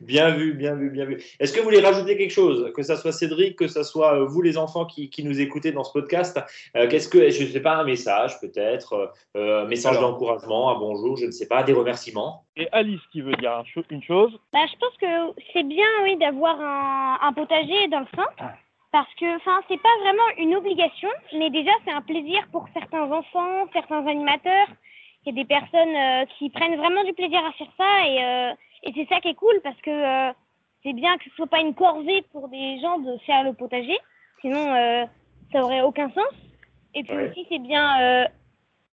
[0.00, 1.22] Bien vu, bien vu, bien vu.
[1.40, 2.72] Est-ce que vous voulez rajouter quelque chose?
[2.74, 5.84] Que ce soit Cédric, que ce soit euh, vous les enfants qui, nous écoutez dans
[5.84, 6.40] ce podcast,
[6.76, 10.78] euh, qu'est-ce que, je ne sais pas, un message peut-être, euh, un message d'encouragement, un
[10.78, 14.60] bonjour, je ne sais pas, des remerciements Et Alice qui veut dire une chose bah,
[14.70, 18.28] Je pense que c'est bien, oui, d'avoir un, potager dans le sein.
[18.92, 23.10] Parce que, enfin, c'est pas vraiment une obligation, mais déjà c'est un plaisir pour certains
[23.10, 24.68] enfants, certains animateurs.
[25.24, 28.54] Il y a des personnes qui prennent vraiment du plaisir à faire ça et
[28.86, 30.32] et c'est ça qui est cool parce que euh,
[30.82, 33.98] c'est bien que ce soit pas une corvée pour des gens de faire le potager,
[34.40, 35.04] sinon euh,
[35.52, 36.32] ça aurait aucun sens.
[36.94, 38.24] Et puis aussi c'est bien euh,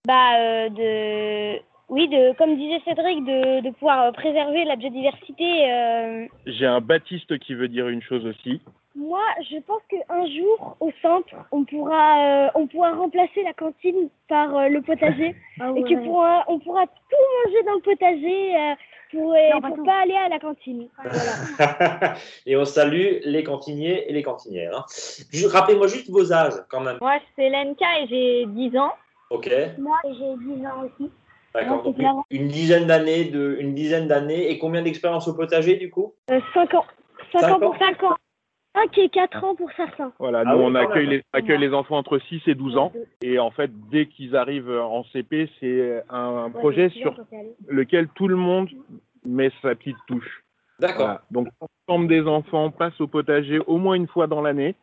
[0.07, 6.29] bah, de oui, de, comme disait Cédric, de, de pouvoir préserver la biodiversité.
[6.47, 8.63] J'ai un Baptiste qui veut dire une chose aussi.
[8.95, 14.71] Moi, je pense qu'un jour, au centre, on pourra, on pourra remplacer la cantine par
[14.71, 15.35] le potager.
[15.61, 18.75] Ah et qu'on pourra, on pourra tout manger dans le potager
[19.13, 20.89] pour, ne pas, aller à la cantine.
[22.47, 24.77] et on salue les cantiniers et les cantinières.
[24.77, 24.85] Hein.
[25.49, 26.97] Rappelez-moi juste vos âges quand même.
[27.01, 28.93] Moi, c'est Lenka et j'ai 10 ans.
[29.31, 29.51] Ok.
[29.79, 31.11] Moi, j'ai 10 ans aussi.
[31.55, 31.83] D'accord.
[31.83, 31.97] Donc
[32.31, 36.15] une, dizaine d'années de, une dizaine d'années et combien d'expérience au potager du coup?
[36.29, 36.85] 5 euh, ans.
[37.33, 38.17] 5, ans pour 5 ans.
[38.75, 40.13] 5 et 4 ans pour certains.
[40.19, 42.93] Voilà, nous ah on accueille les, accueille les enfants entre 6 et 12 ans.
[43.23, 47.15] Et en fait, dès qu'ils arrivent en CP, c'est un, projet sur
[47.69, 48.69] lequel tout le monde
[49.25, 50.43] met sa petite touche.
[50.79, 51.19] D'accord.
[51.31, 51.49] Donc,
[51.87, 54.75] l'ensemble des enfants passent au potager au moins une fois dans l'année.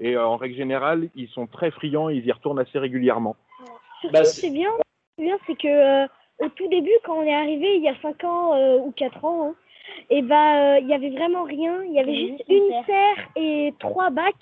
[0.00, 3.36] Et euh, en règle générale, ils sont très friands et ils y retournent assez régulièrement.
[4.12, 4.70] Bah, c'est bien,
[5.46, 5.68] c'est que
[6.04, 6.06] euh,
[6.40, 9.24] au tout début, quand on est arrivé il y a 5 ans euh, ou 4
[9.24, 9.54] ans, hein,
[10.10, 11.82] et bah il y avait vraiment rien.
[11.84, 14.34] Il y avait juste une serre et trois bacs.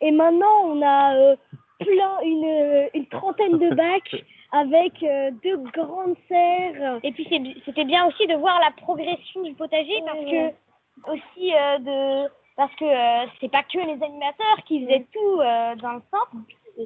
[0.00, 1.36] Et maintenant, on a
[1.80, 7.00] plein, une, une trentaine de bacs avec euh, deux grandes serres.
[7.02, 7.26] Et puis
[7.64, 12.74] c'était bien aussi de voir la progression du potager parce que aussi euh, de parce
[12.76, 15.36] que euh, c'est pas que les animateurs qui faisaient tout
[15.82, 16.36] dans le centre,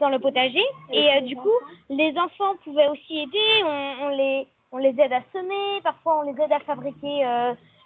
[0.01, 0.65] dans le potager.
[0.91, 1.59] Et du coup,
[1.91, 3.63] les enfants pouvaient aussi aider.
[4.03, 5.83] On, les on les aide à semer.
[5.85, 7.23] Parfois, on les aide à fabriquer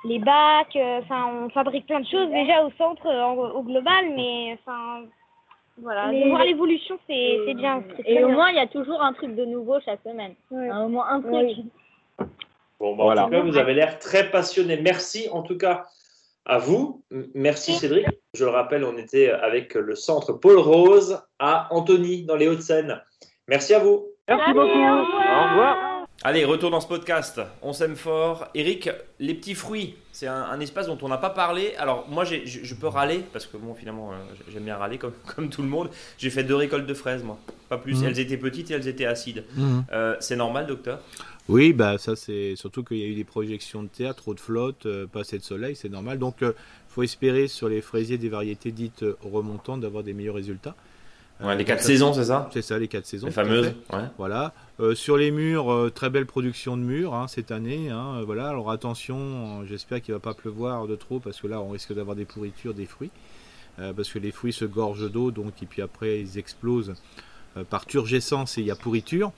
[0.04, 0.76] les bacs.
[0.76, 3.06] Enfin, on fabrique plein de choses déjà au centre,
[3.54, 5.04] au global, mais enfin
[5.78, 7.82] voilà, de voir l'évolution, c'est bien.
[8.04, 10.34] Et au moins, il y a toujours un truc de nouveau chaque semaine.
[10.50, 11.64] au moins un truc.
[12.78, 14.76] Bon, bah, en tout cas, vous avez l'air très passionné.
[14.76, 15.86] Merci en tout cas
[16.44, 17.02] à vous.
[17.34, 18.06] Merci Cédric.
[18.34, 23.00] Je le rappelle, on était avec le centre Paul Rose à Antony, dans les Hauts-de-Seine.
[23.48, 24.06] Merci à vous.
[24.28, 24.68] Merci beaucoup.
[24.68, 25.91] Au revoir.
[26.24, 27.40] Allez, retour dans ce podcast.
[27.62, 28.46] On s'aime fort.
[28.54, 31.74] Eric, les petits fruits, c'est un, espace dont on n'a pas parlé.
[31.78, 34.14] Alors, moi, je, peux râler, parce que bon, finalement, euh,
[34.52, 35.90] j'aime bien râler comme, comme tout le monde.
[36.18, 37.40] J'ai fait deux récoltes de fraises, moi.
[37.68, 37.98] Pas plus.
[37.98, 38.04] Mhm.
[38.06, 39.42] Elles étaient petites et elles étaient acides.
[39.56, 39.84] Mhm.
[39.90, 41.00] Euh, c'est normal, docteur?
[41.48, 44.38] Oui, bah, ça, c'est surtout qu'il y a eu des projections de terre, trop de
[44.40, 46.20] flotte, euh, pas assez de soleil, c'est normal.
[46.20, 46.52] Donc, il
[46.88, 50.76] faut espérer sur les fraisiers des variétés dites remontantes d'avoir des meilleurs résultats.
[51.42, 53.26] Ouais, les quatre saisons, c'est ça C'est ça, les quatre saisons.
[53.26, 53.72] Les fameuses.
[54.16, 54.52] Voilà.
[54.80, 57.90] Euh, sur les murs, euh, très belle production de murs hein, cette année.
[57.90, 58.48] Hein, euh, voilà.
[58.48, 61.92] Alors attention, j'espère qu'il ne va pas pleuvoir de trop parce que là, on risque
[61.94, 63.10] d'avoir des pourritures des fruits.
[63.96, 66.94] parce que les fruits se gorgent d'eau, donc et puis après ils explosent
[67.70, 69.32] par turgescence et il y a pourriture.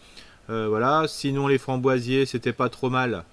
[0.49, 1.05] voilà.
[1.09, 3.25] Sinon, les framboisiers, c'était pas trop mal.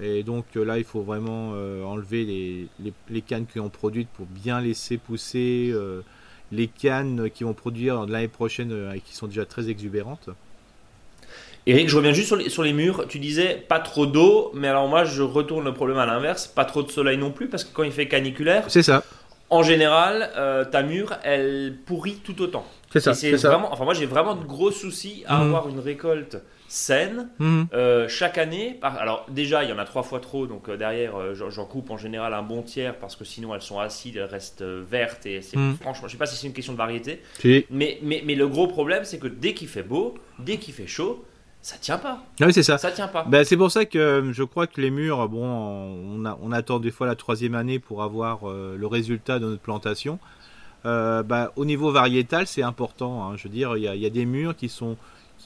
[0.00, 1.50] Et donc là, il faut vraiment
[1.84, 5.74] enlever les, les, les, cannes qui ont produites pour bien laisser pousser
[6.52, 10.30] les cannes qui vont produire l'année prochaine euh, et qui sont déjà très exubérantes.
[11.68, 13.06] Eric, je reviens juste sur les, sur les, murs.
[13.08, 16.46] Tu disais pas trop d'eau, mais alors moi je retourne le problème à l'inverse.
[16.46, 19.02] Pas trop de soleil non plus, parce que quand il fait caniculaire, c'est ça.
[19.50, 22.64] en général, euh, ta mûre, elle pourrit tout autant.
[22.92, 23.14] C'est ça.
[23.14, 25.42] C'est vraiment, enfin moi j'ai vraiment de gros soucis à mhm.
[25.42, 26.36] avoir une récolte
[26.68, 27.66] saine mhm.
[27.72, 28.78] euh, chaque année.
[28.82, 31.96] Alors déjà, il y en a trois fois trop, donc euh, derrière, j'en coupe en
[31.96, 35.56] général un bon tiers parce que sinon elles sont acides, elles restent vertes et c'est
[35.56, 35.76] mhm.
[35.80, 37.22] franchement, je sais pas si c'est une question de variété,
[37.70, 40.86] mais, mais, mais le gros problème c'est que dès qu'il fait beau, dès qu'il fait
[40.86, 41.24] chaud,
[41.66, 42.22] ça tient pas.
[42.40, 42.78] Ah oui, c'est ça.
[42.78, 43.24] Ça tient pas.
[43.24, 46.78] Ben, c'est pour ça que euh, je crois que les murs, bon, on, on attend
[46.78, 50.20] des fois la troisième année pour avoir euh, le résultat de notre plantation.
[50.84, 53.24] Euh, ben, au niveau variétal, c'est important.
[53.24, 53.36] Hein.
[53.36, 54.96] Je veux dire, il y, y, a des murs qui sont,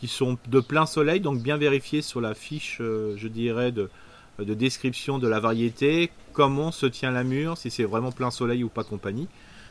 [0.01, 3.91] qui sont de plein soleil, donc bien vérifiés sur la fiche, je dirais, de,
[4.39, 8.65] de description de la variété, comment se tient la mûre, si c'est vraiment plein soleil
[8.65, 9.29] ou pas compagnie.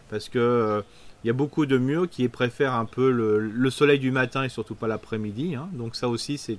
[0.10, 0.84] Parce que
[1.24, 4.50] il y a beaucoup de murs qui préfèrent un peu le, soleil du matin et
[4.50, 5.56] surtout pas l'après-midi.
[5.56, 5.68] Hein.
[5.74, 6.58] Donc ça aussi, c'est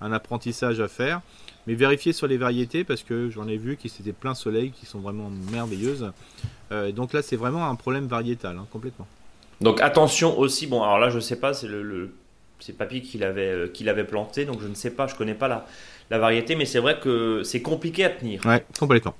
[0.00, 1.22] un apprentissage à faire.
[1.66, 4.86] Mais vérifiez sur les variétés parce que j'en ai vu qui c'était plein soleil, qui
[4.86, 6.12] sont vraiment merveilleuses.
[6.72, 9.06] Euh, donc là, c'est vraiment un problème variétal, hein, complètement.
[9.60, 12.14] Donc attention aussi, bon alors là je sais pas, c'est le,
[12.60, 15.34] c'est Papy qui l'avait euh, qui l'avait planté, donc je ne sais pas, je connais
[15.34, 15.66] pas la,
[16.10, 18.44] la variété, mais c'est vrai que c'est compliqué à tenir.
[18.46, 19.14] Ouais, complètement.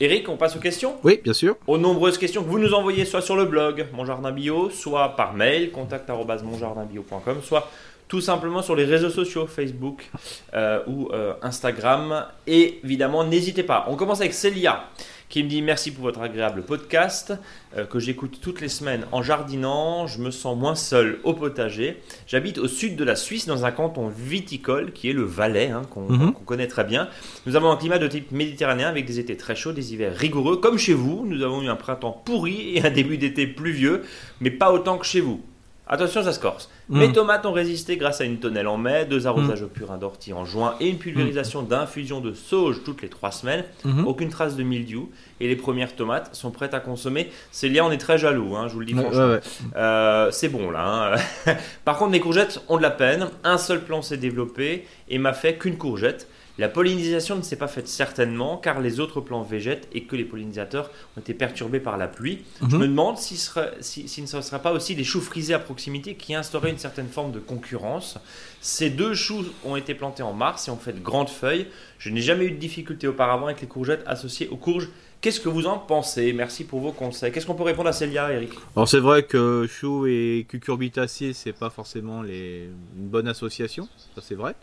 [0.00, 0.94] Eric, on passe aux questions?
[1.02, 1.56] Oui, bien sûr.
[1.66, 5.16] Aux nombreuses questions que vous nous envoyez soit sur le blog Mon Jardin Bio, soit
[5.16, 7.68] par mail contact@monjardinbio.com, soit
[8.06, 10.08] tout simplement sur les réseaux sociaux, Facebook
[10.54, 12.26] euh, ou euh, Instagram.
[12.46, 13.86] Et évidemment, n'hésitez pas.
[13.88, 14.84] On commence avec Célia
[15.28, 17.34] qui me dit merci pour votre agréable podcast
[17.76, 20.06] euh, que j'écoute toutes les semaines en jardinant.
[20.06, 22.00] Je me sens moins seul au potager.
[22.26, 25.82] J'habite au sud de la Suisse dans un canton viticole qui est le Valais, hein,
[25.96, 26.32] mhm.
[26.32, 27.08] qu'on connaît très bien.
[27.46, 30.60] Nous avons un climat de type méditerranéen avec des étés très chauds, des hivers rigoureux.
[30.60, 34.02] Comme chez vous, nous avons eu un printemps pourri et un début d'été pluvieux,
[34.40, 35.42] mais pas autant que chez vous.
[35.88, 36.68] Attention, ça se corse.
[36.88, 36.98] Mm.
[36.98, 39.64] Mes tomates ont résisté grâce à une tonnelle en mai, deux arrosages mm.
[39.64, 41.68] au purin d'ortie en juin et une pulvérisation mm.
[41.68, 43.64] d'infusion de sauge toutes les trois semaines.
[43.86, 44.04] Mm-hmm.
[44.04, 45.10] Aucune trace de mildiou.
[45.40, 47.30] Et les premières tomates sont prêtes à consommer.
[47.52, 49.36] Célia, on est très jaloux, hein, je vous le dis franchement.
[49.76, 51.14] Euh, c'est bon là.
[51.46, 51.54] Hein.
[51.84, 53.28] Par contre, mes courgettes ont de la peine.
[53.44, 56.28] Un seul plant s'est développé et m'a fait qu'une courgette.
[56.58, 60.24] La pollinisation ne s'est pas faite certainement car les autres plants végètent et que les
[60.24, 62.42] pollinisateurs ont été perturbés par la pluie.
[62.60, 62.82] Je mhm.
[62.82, 66.70] me demande s'il si, ne serait pas aussi des choux frisés à proximité qui instauraient
[66.70, 68.18] une certaine forme de concurrence.
[68.60, 71.68] Ces deux choux ont été plantés en mars et ont fait de grandes feuilles.
[72.00, 74.88] Je n'ai jamais eu de difficulté auparavant avec les courgettes associées aux courges.
[75.20, 76.32] Qu'est-ce que vous en pensez?
[76.32, 77.30] Merci pour vos conseils.
[77.30, 78.50] Qu'est-ce qu'on peut répondre à Célia, Eric?
[78.74, 82.68] Alors c'est vrai que choux et cucurbitacées, c'est pas forcément les...
[82.96, 84.54] une bonne association, ça c'est vrai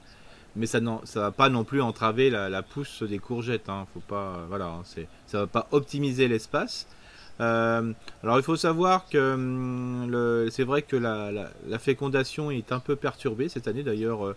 [0.55, 3.69] mais ça ne va pas non plus entraver la, pousse des courgettes.
[3.69, 3.87] Hein.
[3.93, 6.87] Faut pas, voilà, hein, c'est, ça va pas optimiser l'espace.
[7.41, 7.91] Euh,
[8.23, 13.49] alors il faut savoir que hum, c'est vrai que la, fécondation est un peu perturbée
[13.49, 13.83] cette année.
[13.83, 14.35] D'ailleurs, euh,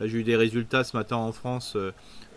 [0.00, 1.76] j'ai eu des résultats ce matin en France,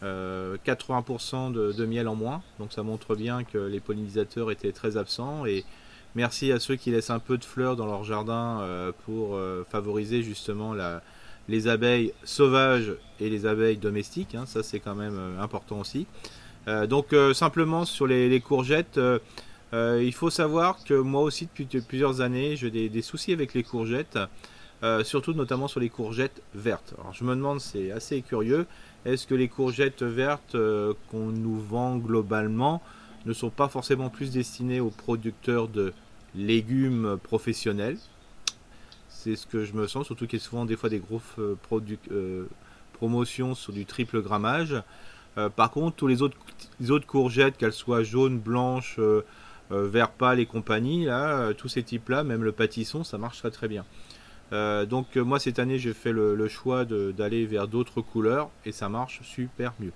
[0.04, 2.44] 80% euh, de, miel en moins.
[2.60, 5.46] Donc ça montre bien que les pollinisateurs étaient très absents.
[5.46, 5.66] Et
[6.14, 8.62] merci à ceux qui laissent un peu de fleurs dans leur jardin
[9.06, 11.02] pour favoriser justement la,
[11.50, 16.08] les abeilles sauvages et les abeilles domestiques, hein, ça c'est quand même euh, important aussi.
[16.68, 19.00] Euh, donc euh, simplement sur les, courgettes,
[19.74, 24.20] il faut savoir que moi aussi depuis plusieurs années j'ai des, soucis avec les courgettes,
[25.04, 26.94] surtout notamment sur les courgettes vertes.
[27.00, 28.68] Alors je me demande, c'est assez curieux,
[29.04, 30.56] est-ce que les courgettes vertes
[31.10, 32.84] qu'on nous vend globalement
[33.26, 35.92] ne sont pas forcément plus destinées aux producteurs de
[36.36, 37.98] légumes professionnels
[39.24, 41.24] c'est ce que je me sens, surtout qu'il y a souvent des fois des grosses
[41.40, 41.56] euh,
[42.12, 42.46] euh,
[42.94, 44.76] promotions sur du triple grammage.
[45.38, 46.38] Euh, par contre, tous les autres,
[46.90, 49.00] autres courgettes, qu'elles soient jaunes, blanches,
[49.72, 53.68] vert pâle et compagnie, là, tous ces types-là, même le pâtisson, ça marche très très
[53.68, 53.86] bien.
[54.52, 59.22] donc moi cette année j'ai fait le, choix d'aller vers d'autres couleurs et ça marche
[59.24, 59.94] super mieux.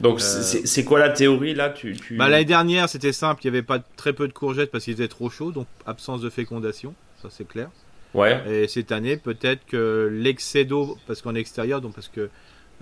[0.00, 1.70] Donc c'est quoi la théorie là?
[1.70, 4.84] Tu, Bah, L'année dernière c'était simple, il n'y avait pas très peu de courgettes parce
[4.84, 7.70] qu'ils étaient trop chauds, donc absence de fécondation, ça c'est clair.
[8.24, 12.30] Et cette année, peut-être que l'excès d'eau, parce qu'en extérieur, donc parce que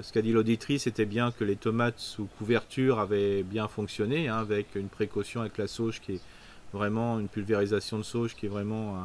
[0.00, 4.38] ce qu'a dit l'auditrice, c'était bien que les tomates sous couverture avaient bien fonctionné, hein,
[4.38, 6.20] avec une précaution avec la sauge qui est
[6.72, 8.98] vraiment une pulvérisation de sauge qui est vraiment euh,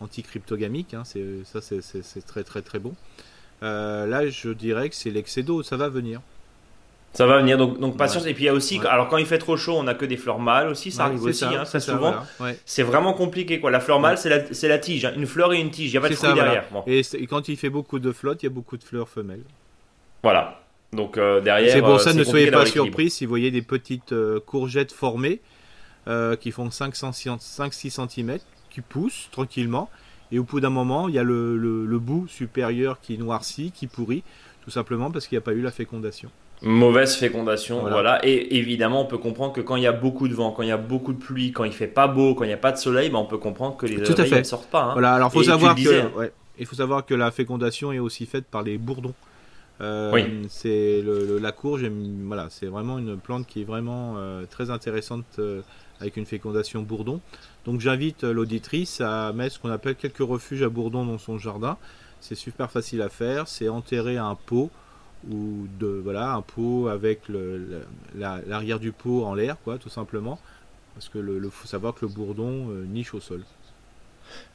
[0.00, 0.94] anti-cryptogamique.
[0.94, 2.94] Hein, ça, c'est très très très bon.
[3.62, 6.20] Euh, là, je dirais que c'est l'excès d'eau, ça va venir.
[7.14, 8.26] Ça va venir, donc, donc patience.
[8.26, 10.04] Et puis il y a aussi, alors quand il fait trop chaud, on a que
[10.04, 12.14] des fleurs mâles aussi, ça arrive aussi, hein, très souvent.
[12.66, 13.70] C'est vraiment compliqué quoi.
[13.70, 15.12] La fleur mâle, c'est la, la, tige, hein.
[15.16, 16.64] une fleur et une tige, il n'y a pas de fruit derrière.
[16.86, 19.44] Et, quand il fait beaucoup de flotte, il y a beaucoup de fleurs femelles.
[20.22, 20.60] Voilà.
[20.92, 21.72] Donc euh, derrière.
[21.72, 24.92] C'est pour ça, euh, ne soyez pas surpris si vous voyez des petites euh, courgettes
[24.92, 25.40] formées
[26.40, 28.38] qui font 5-6 cm,
[28.70, 29.88] qui poussent tranquillement.
[30.32, 33.70] Et au bout d'un moment, il y a le, le, le bout supérieur qui noircit,
[33.70, 34.22] qui pourrit,
[34.64, 36.30] tout simplement parce qu'il n'y a pas eu la fécondation.
[36.64, 38.24] Mauvaise fécondation, voilà.
[38.26, 40.68] Et évidemment, on peut comprendre que quand il y a beaucoup de vent, quand il
[40.68, 42.72] y a beaucoup de pluie, quand il fait pas beau, quand il n'y a pas
[42.72, 44.84] de soleil, ben on peut comprendre que les Tout ne sortent pas.
[44.84, 44.92] Hein.
[44.94, 48.62] Voilà, alors faut savoir que, il faut savoir que la fécondation est aussi faite par
[48.62, 49.14] les bourdons.
[49.80, 50.24] Euh, oui.
[50.48, 51.02] C'est
[51.40, 51.84] la courge,
[52.24, 55.62] voilà, c'est vraiment une plante qui est vraiment euh, très intéressante euh,
[56.00, 57.20] avec une fécondation bourdon.
[57.66, 61.76] Donc j'invite l'auditrice à mettre ce qu'on appelle quelques refuges à bourdon dans son jardin.
[62.20, 63.48] C'est super facile à faire.
[63.48, 64.70] C'est enterrer un pot
[65.30, 67.22] ou de voilà un pot avec
[68.14, 70.38] l'arrière du pot en l'air, quoi, tout simplement.
[70.94, 73.42] Parce que le, faut savoir que le bourdon niche au sol.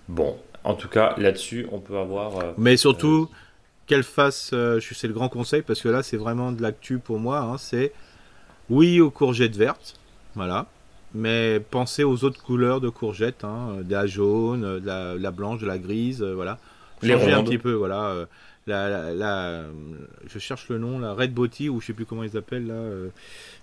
[0.08, 2.32] Bon, en tout cas là-dessus, on peut avoir.
[2.58, 3.30] Mais surtout
[3.90, 7.20] qu'elle fasse, euh, c'est le grand conseil parce que là c'est vraiment de l'actu pour
[7.20, 7.92] moi, hein, c'est
[8.70, 9.96] oui aux courgettes vertes,
[10.36, 10.68] voilà,
[11.16, 15.66] mais pensez aux autres couleurs de courgettes, hein, de la jaune, de la, blanche, de
[15.66, 16.60] la grise, euh, voilà.
[17.02, 18.28] Changer un petit peu, voilà.
[18.70, 19.64] Euh, la,
[20.28, 22.82] je cherche le nom, la Red Botty, ou je sais plus comment ils appellent là.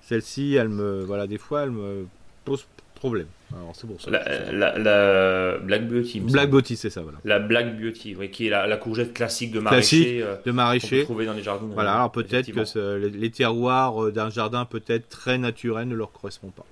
[0.03, 2.07] Celle-ci, elle me, voilà, des fois, elle me
[2.45, 2.67] pose
[2.97, 3.27] problème.
[3.53, 4.11] Alors c'est pour ça.
[4.11, 6.21] La, Black Beauty.
[6.21, 7.19] Black Beauty, c'est ça, voilà.
[7.25, 10.23] La Black Beauty, oui, qui est la, courgette classique de maraîcher.
[10.23, 11.05] Euh, de maraîcher.
[11.05, 11.69] Trouver dans les jardins.
[11.73, 16.55] Voilà, alors peut-être que les, terroirs euh, d'un jardin peut-être très naturel ne leur correspondent
[16.55, 16.67] pas.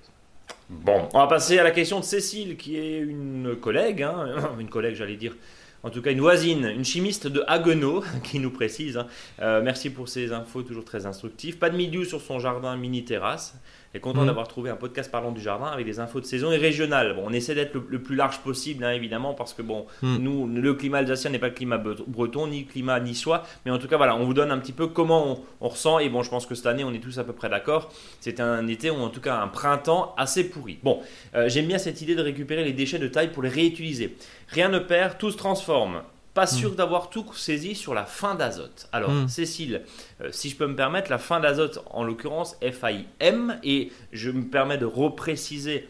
[0.68, 4.26] Bon, on va passer à la question de Cécile, qui est une collègue, hein,
[4.58, 5.36] une collègue, j'allais dire.
[5.84, 8.96] En tout cas, une voisine, une chimiste de Haguenau, qui nous précise.
[8.96, 9.06] Hein.
[9.40, 11.58] Euh, merci pour ces infos toujours très instructives.
[11.58, 13.54] Pas de milieu sur son jardin mini terrasse
[13.94, 14.26] et content mmh.
[14.26, 17.14] d'avoir trouvé un podcast parlant du jardin avec des infos de saison et régionales.
[17.14, 20.16] Bon, on essaie d'être le, plus large possible, hein, évidemment, parce que bon, mmh.
[20.16, 23.78] nous, le climat alsacien n'est pas le climat breton, ni le climat niçois, mais en
[23.78, 25.98] tout cas, voilà, on vous donne un petit peu comment on, ressent.
[25.98, 27.92] Et bon, je pense que cette année, on est tous à peu près d'accord.
[28.20, 30.78] C'était un été ou en tout cas un printemps assez pourri.
[30.82, 31.00] Bon,
[31.34, 34.16] euh, j'aime bien cette idée de récupérer les déchets de taille pour les réutiliser.
[34.48, 36.02] Rien ne perd, tout se transforme.
[36.34, 36.76] Pas sûr hmm.
[36.76, 38.88] d'avoir tout saisi sur la fin d'azote.
[38.92, 39.28] Alors, hmm.
[39.28, 39.82] Cécile,
[40.20, 44.42] euh, si je peux me permettre, la fin d'azote, en l'occurrence FAIM, et je me
[44.42, 45.88] permets de repréciser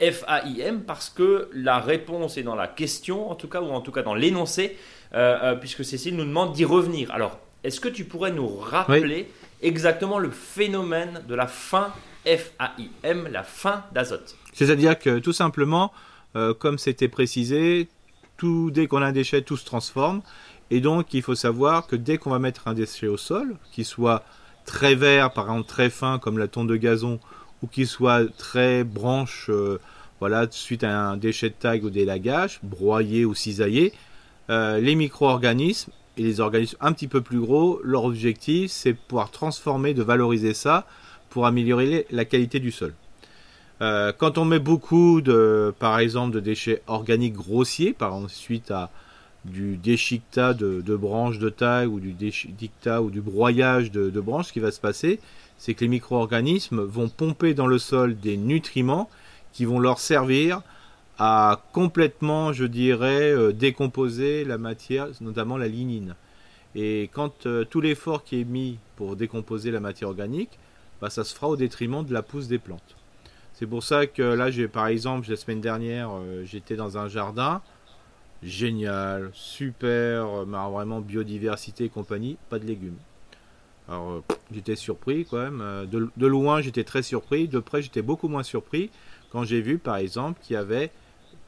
[0.00, 3.92] FAIM parce que la réponse est dans la question, en tout cas, ou en tout
[3.92, 4.76] cas dans l'énoncé,
[5.14, 7.12] euh, euh, puisque Cécile nous demande d'y revenir.
[7.12, 9.30] Alors, est-ce que tu pourrais nous rappeler
[9.62, 11.92] exactement le phénomène de la fin
[12.24, 14.36] FAIM, la fin d'azote?
[14.52, 15.92] C'est-à-dire que tout simplement,
[16.58, 17.88] comme c'était précisé,
[18.36, 20.22] tout, dès qu'on a un déchet, tout se transforme.
[20.70, 23.84] Et donc, il faut savoir que dès qu'on va mettre un déchet au sol, qu'il
[23.84, 24.24] soit
[24.64, 27.20] très vert, par exemple très fin, comme la tonte de gazon,
[27.62, 29.80] ou qu'il soit très branche, euh,
[30.20, 33.92] voilà, suite à un déchet de taille ou d'élagage, broyé ou cisaillé,
[34.50, 39.30] euh, les micro-organismes et les organismes un petit peu plus gros, leur objectif, c'est pouvoir
[39.30, 40.86] transformer, de valoriser ça
[41.30, 42.94] pour améliorer la qualité du sol.
[43.82, 48.70] Euh, quand on met beaucoup de, par exemple, de déchets organiques grossiers, par exemple suite
[48.70, 48.90] à
[49.44, 54.52] du déchiquetat de, branches de taille ou du déchiquetat ou du broyage de, branches, ce
[54.52, 55.20] qui va se passer,
[55.58, 59.08] c'est que les micro-organismes vont pomper dans le sol des nutriments
[59.52, 60.62] qui vont leur servir
[61.18, 66.14] à complètement, je dirais, euh, décomposer la matière, notamment la lignine.
[66.74, 70.58] Et quand euh, tout l'effort qui est mis pour décomposer la matière organique,
[71.00, 72.95] bah, ça se fera au détriment de la pousse des plantes.
[73.58, 77.08] C'est pour ça que là, j'ai par exemple, la semaine dernière, euh, j'étais dans un
[77.08, 77.62] jardin.
[78.42, 82.98] Génial, super, euh, vraiment biodiversité et compagnie, pas de légumes.
[83.88, 84.20] Alors, euh,
[84.52, 85.86] j'étais surpris quand même.
[85.86, 87.48] De, loin, j'étais très surpris.
[87.48, 88.90] De près, j'étais beaucoup moins surpris
[89.32, 90.90] quand j'ai vu, par exemple, qu'il y avait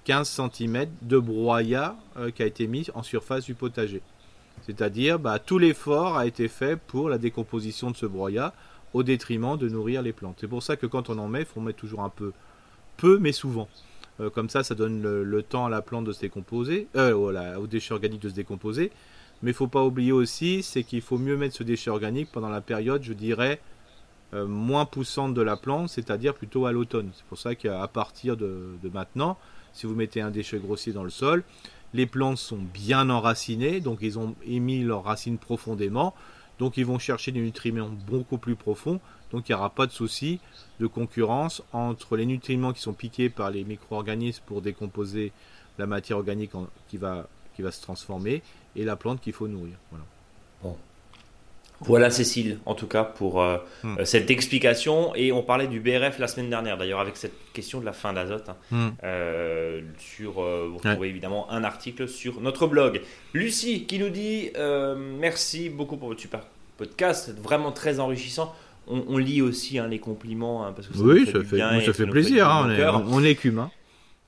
[0.05, 1.95] 15 cm de broyat
[2.35, 4.01] qui a été mis en surface du potager.
[4.65, 8.55] C'est-à-dire, bah, tout l'effort a été fait pour la décomposition de ce broyat
[8.95, 10.39] au détriment de nourrir les plantes.
[10.41, 12.33] C'est pour ça que quand on en met, il faut mettre toujours un peu,
[12.97, 13.69] peu mais souvent.
[14.21, 17.67] Euh, comme ça, ça donne le, temps à la plante de se décomposer, euh, aux
[17.67, 18.91] déchets organiques de se décomposer.
[19.43, 22.49] Mais il faut pas oublier aussi, c'est qu'il faut mieux mettre ce déchet organique pendant
[22.49, 23.61] la période, je dirais,
[24.35, 27.11] euh, moins poussante de la plante, c'est-à-dire plutôt à l'automne.
[27.15, 29.39] C'est pour ça qu'à partir de, de, maintenant,
[29.73, 31.45] si vous mettez un déchet grossier dans le sol,
[31.95, 36.15] les plantes sont bien enracinées, donc ils ont émis leurs racines profondément.
[36.59, 39.01] Donc ils vont chercher des nutriments beaucoup plus profonds.
[39.31, 40.41] Donc il n'y aura pas de souci
[40.81, 45.33] de concurrence entre les nutriments qui sont piqués par les micro-organismes pour décomposer
[45.79, 46.53] la matière organique
[46.89, 48.43] qui, va, qui va se transformer
[48.77, 49.75] et la plante qu'il faut nourrir.
[49.91, 50.05] Voilà.
[50.63, 50.77] Bon.
[51.81, 53.99] Voilà Cécile, en tout cas, pour euh, hmm.
[53.99, 55.15] euh, cette explication.
[55.15, 58.13] Et on parlait du BRF la semaine dernière, d'ailleurs, avec cette question de la fin
[58.13, 58.49] d'azote.
[58.49, 58.57] Hein.
[58.71, 58.89] Hmm.
[59.05, 63.01] Euh, sur, vous trouvez évidemment un article sur notre blog.
[63.33, 64.51] Lucie qui nous dit
[64.97, 66.41] merci beaucoup pour votre super
[66.79, 68.55] podcast, vraiment très enrichissant.
[68.91, 72.49] On, lit aussi hein, les compliments, hein, parce que oui, ça fait, ça fait plaisir,
[72.51, 73.69] on, est, on, écume.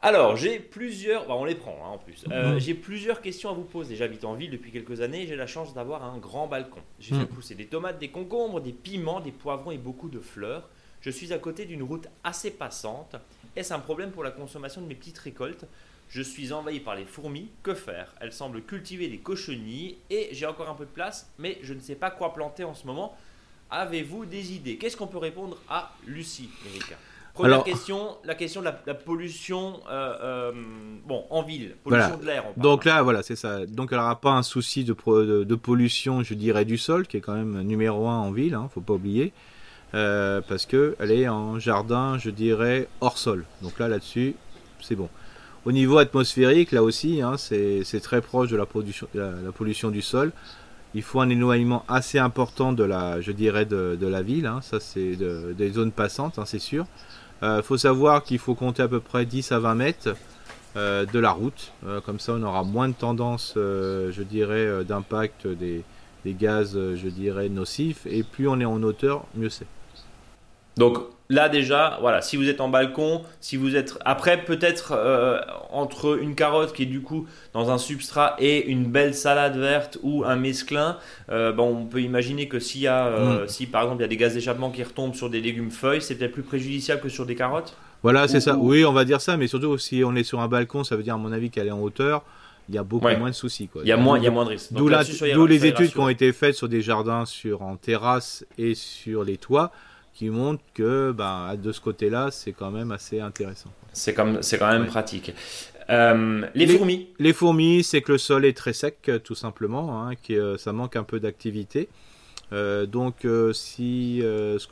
[0.01, 1.31] Alors, j'ai plusieurs.
[1.31, 2.27] on les prend hein, en plus.
[2.31, 3.97] Euh, j'ai plusieurs questions à vous poser.
[3.97, 5.27] J'habite en ville depuis quelques années.
[5.27, 6.81] J'ai la chance d'avoir un grand balcon.
[6.99, 10.69] J'ai fait pousser des tomates, des concombres, des piments, des poivrons et beaucoup de fleurs.
[11.01, 13.17] Je suis à côté d'une route assez passante.
[13.57, 15.65] Est-ce un problème pour la consommation de mes petites récoltes?
[16.11, 17.51] Je suis envahi par les fourmis.
[17.63, 18.13] Que faire?
[18.21, 21.81] Elles semblent cultiver des cochenilles et j'ai encore un peu de place, mais je ne
[21.81, 23.17] sais pas quoi planter en ce moment.
[23.71, 24.77] Avez-vous des idées?
[24.77, 26.97] Qu'est-ce qu'on peut répondre à Lucie, Erika
[27.33, 30.53] Première question, la question de la, pollution euh, euh,
[31.07, 32.45] bon, en ville, pollution de l'air.
[32.57, 33.65] Donc là, voilà, c'est ça.
[33.67, 34.95] Donc elle n'aura pas un souci de,
[35.45, 38.69] de, pollution, je dirais, du sol, qui est quand même numéro un en ville, hein,
[38.75, 39.33] faut pas oublier.
[39.95, 43.45] Euh, parce qu'elle est en jardin, je dirais, hors sol.
[43.63, 44.35] Donc là, là-dessus,
[44.81, 45.09] c'est bon.
[45.67, 50.01] Au niveau atmosphérique, là aussi, hein, c'est très proche de la, pollution, la, pollution du
[50.01, 50.33] sol.
[50.95, 54.47] Il faut un éloignement assez important de la, je dirais, de, la ville.
[54.47, 54.61] Hein.
[54.63, 56.87] Ça, c'est des zones passantes, c'est sûr.
[57.43, 60.15] Il euh, faut savoir qu'il faut compter à peu près 10 à 20 mètres
[60.77, 61.73] euh, de la route.
[61.87, 65.85] Euh, comme ça, on aura moins de tendance, je dirais, d'impact des,
[66.27, 68.07] gaz, je dirais, nocifs.
[68.07, 69.67] Et plus on est en hauteur, mieux c'est.
[70.77, 70.99] Donc
[71.31, 76.21] là déjà, voilà, si vous êtes en balcon, si vous êtes après peut-être euh, entre
[76.21, 80.25] une carotte qui est du coup dans un substrat et une belle salade verte ou
[80.25, 80.99] un mesclin,
[81.31, 83.49] euh, bon, on peut imaginer que s'il y a, euh, mm.
[83.49, 86.03] si par exemple il y a des gaz d'échappement qui retombent sur des légumes feuilles,
[86.03, 87.77] c'est peut-être plus préjudiciable que sur des carottes?
[88.03, 88.57] Voilà, c'est ça.
[88.57, 91.03] Oui, on va dire ça, mais surtout si on est sur un balcon, ça veut
[91.03, 92.25] dire à mon avis qu'elle est en hauteur.
[92.69, 93.69] Il y a beaucoup moins de soucis.
[93.83, 94.73] Il y a moins, il y a moins de risques.
[94.73, 99.23] D'où les études qui ont été faites sur des jardins, sur en terrasse et sur
[99.23, 99.71] les toits
[100.15, 103.71] qui montre que bah, de ce côté-là, c'est quand même assez intéressant.
[103.93, 105.33] C'est comme, c'est quand même pratique.
[105.91, 110.15] Euh, les, fourmis Les fourmis, c'est que le sol est très sec, tout simplement, hein,
[110.15, 111.89] que euh, ça manque un peu d'activité.
[112.53, 114.23] Euh, donc, si.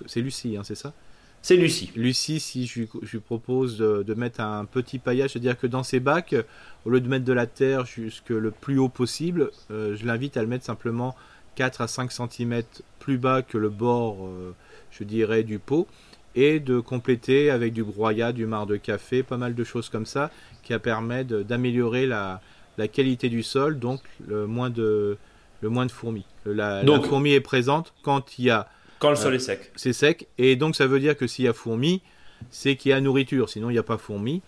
[0.07, 0.93] c'est Lucie, hein, c'est ça?
[1.41, 1.91] C'est Lucie.
[1.95, 6.01] Lucie, si je lui, propose de, de, mettre un petit paillage, c'est-à-dire que dans ses
[6.01, 6.35] bacs,
[6.85, 10.43] au lieu de mettre de la terre jusque le plus haut possible, je l'invite à
[10.43, 11.15] le mettre simplement
[11.55, 12.63] 4 à 5 cm
[12.99, 14.29] plus bas que le bord
[14.91, 15.87] je dirais, du pot,
[16.35, 20.07] et de compléter avec du broyat, du marc de café, pas mal de choses comme
[20.07, 20.31] ça,
[20.63, 22.41] qui permettent d'améliorer la,
[22.93, 25.19] qualité du sol, donc le moins de,
[25.61, 26.27] le moins de fourmis.
[26.45, 28.69] La, fourmi est présente quand il y a...
[28.99, 29.73] Quand le sol est sec.
[29.77, 32.03] C'est sec, et donc ça veut dire que s'il y a fourmis,
[32.51, 34.43] c'est qu'il y a nourriture, sinon il n'y a pas fourmis.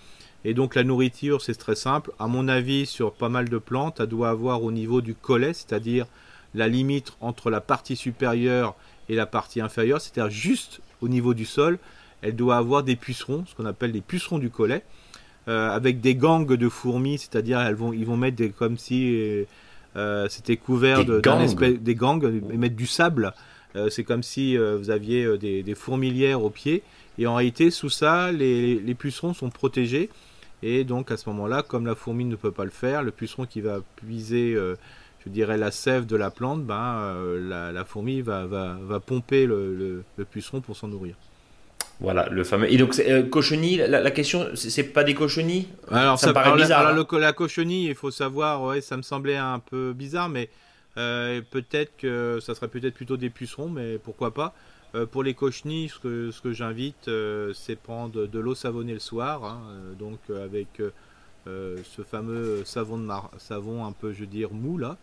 [0.44, 2.12] Et donc la nourriture, c'est très simple.
[2.18, 5.52] À mon avis, sur pas mal de plantes, elle doit avoir au niveau du collet,
[5.52, 6.06] c'est-à-dire
[6.54, 8.74] la limite entre la partie supérieure
[9.10, 11.78] et la partie inférieure, c'est-à-dire juste au niveau du sol,
[12.22, 14.84] elle doit avoir des pucerons, ce qu'on appelle des pucerons du collet,
[15.48, 19.44] euh, avec des gangs de fourmis, c'est-à-dire elles vont, ils vont mettre des, comme si
[19.96, 23.34] euh, c'était couvert de, espèce, des gangs, et mettre du sable.
[23.74, 26.84] Euh, c'est comme si vous aviez des, fourmilières au pied.
[27.18, 30.08] Et en réalité, sous ça, les, les pucerons sont protégés.
[30.62, 33.44] Et donc à ce moment-là, comme la fourmi ne peut pas le faire, le puceron
[33.46, 34.56] qui va puiser
[35.24, 39.46] je dirais, la sève de la plante, ben, euh, la, fourmi va, va, va pomper
[39.46, 41.14] le, le, puceron pour s'en nourrir.
[42.00, 42.72] Voilà, le fameux.
[42.72, 46.56] Et donc, euh, cochenille, la, la, question, c'est pas des cochenilles Alors, ça, me paraît
[46.56, 46.86] bizarre.
[46.86, 47.18] Alors, hein.
[47.18, 50.48] la cochenille, il faut savoir, ouais, ça me semblait un peu bizarre, mais
[50.96, 54.54] euh, peut-être que ça serait peut-être plutôt des pucerons, mais pourquoi pas.
[55.12, 57.10] pour les cochenilles, ce que, ce que j'invite,
[57.54, 59.60] c'est prendre de l'eau savonnée le soir, hein,
[59.98, 60.90] donc avec euh,
[61.46, 64.96] ce fameux savon, de savon un peu, je veux dire, mou là,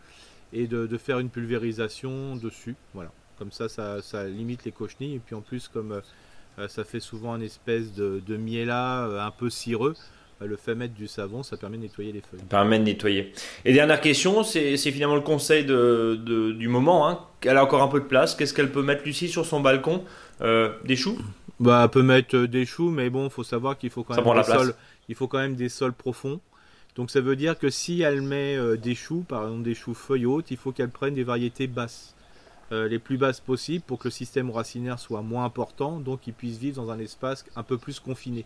[0.52, 2.74] et de, faire une pulvérisation dessus.
[2.94, 3.10] Voilà.
[3.38, 5.16] Comme ça, ça, limite les cochenilles.
[5.16, 6.00] Et puis en plus, comme
[6.58, 9.94] euh, ça fait souvent une espèce de, de miela euh, un peu cireux,
[10.40, 12.40] le fait mettre du savon, ça permet de nettoyer les feuilles.
[12.40, 13.32] Ça permet de nettoyer.
[13.64, 16.14] Et dernière question, c'est finalement le conseil de,
[16.52, 17.08] du moment.
[17.08, 17.20] Hein.
[17.42, 18.36] Elle a encore un peu de place.
[18.36, 20.04] Qu'est-ce qu'elle peut mettre, Lucie, sur son balcon?
[20.40, 21.18] Des choux?
[21.58, 24.36] Bah, Elle peut mettre des choux, mais bon, il faut savoir qu'il faut quand même
[24.36, 24.74] des sols
[25.08, 26.40] il faut quand même des sols profonds.
[26.96, 29.94] Donc ça veut dire que si elle met euh, des choux, par exemple des choux
[29.94, 32.14] feuilles hautes, il faut qu'elle prenne des variétés basses.
[32.70, 36.34] Euh, les plus basses possibles pour que le système racinaire soit moins important, donc il
[36.34, 38.44] puisse vivre dans un espace un peu plus confiné.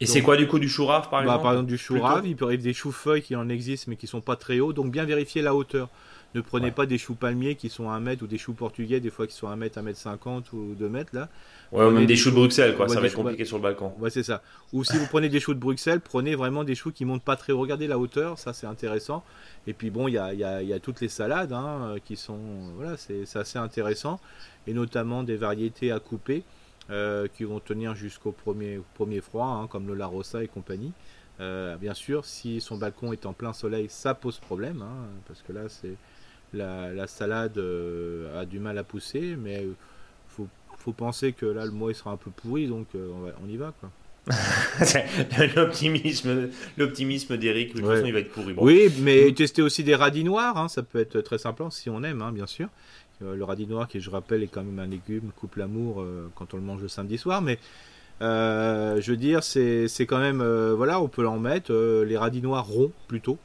[0.00, 2.00] Et c'est quoi du coup du chou rave par bah, exemple Par exemple du chou
[2.00, 4.58] rave, il peut arriver des choux feuilles qui en existent mais qui sont pas très
[4.58, 5.88] hauts, donc bien vérifier la hauteur.
[6.36, 9.00] Ne prenez pas des choux palmiers qui sont à 1 mètre ou des choux portugais
[9.00, 11.30] des fois qui sont à 1 mètre, 1 mètre 50 ou 2 mètres là.
[11.72, 12.88] Ouais, ou même des choux de Bruxelles, quoi.
[12.88, 13.94] ça va être compliqué sur le balcon.
[13.98, 14.42] Ouais, c'est ça.
[14.74, 17.36] Ou si vous prenez des choux de Bruxelles, prenez vraiment des choux qui montent pas
[17.36, 17.60] très haut.
[17.60, 19.24] Regardez la hauteur, ça c'est intéressant.
[19.66, 22.16] Et puis bon, il y a, y, a, y a, toutes les salades hein, qui
[22.16, 22.38] sont.
[22.76, 24.20] Voilà, c'est assez intéressant.
[24.66, 26.42] Et notamment des variétés à couper
[26.90, 30.92] euh, qui vont tenir jusqu'au premier, premier froid, hein, comme le Larossa et compagnie.
[31.40, 35.42] Euh, bien sûr, si son balcon est en plein soleil, ça pose problème, hein, parce
[35.42, 35.96] que là, c'est
[36.52, 39.66] la, la, salade euh, a du mal à pousser, mais
[40.28, 43.10] faut faut penser que là le mois il sera un peu pourri, donc euh,
[43.44, 43.90] on, y va quoi.
[45.54, 48.54] l'optimisme, l'optimisme d'Eric, de toute façon, il va être pourri.
[48.56, 52.02] Oui, mais tester aussi des radis noirs, hein, ça peut être très simple si on
[52.02, 52.68] aime, hein, bien sûr.
[53.22, 56.30] Euh, le radis noir, qui je rappelle est quand même un légume, coupe l'amour euh,
[56.34, 57.58] quand on le mange le samedi soir, mais
[58.20, 60.42] euh, je veux dire, c'est quand même,
[60.74, 63.38] voilà, on peut en mettre les radis noirs ronds plutôt,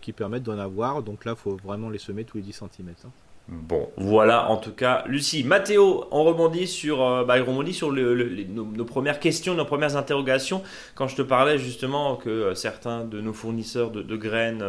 [0.00, 1.02] qui permettent d'en avoir.
[1.02, 2.88] Donc là, il faut vraiment les semer tous les 10 cm.
[3.04, 3.10] Hein.
[3.46, 5.44] Bon, voilà en tout cas Lucie.
[5.44, 10.62] Mathéo, on rebondit sur, bah, on rebondit sur nos, premières questions, nos premières interrogations.
[10.94, 14.64] Quand je te parlais justement que certains de nos fournisseurs de graines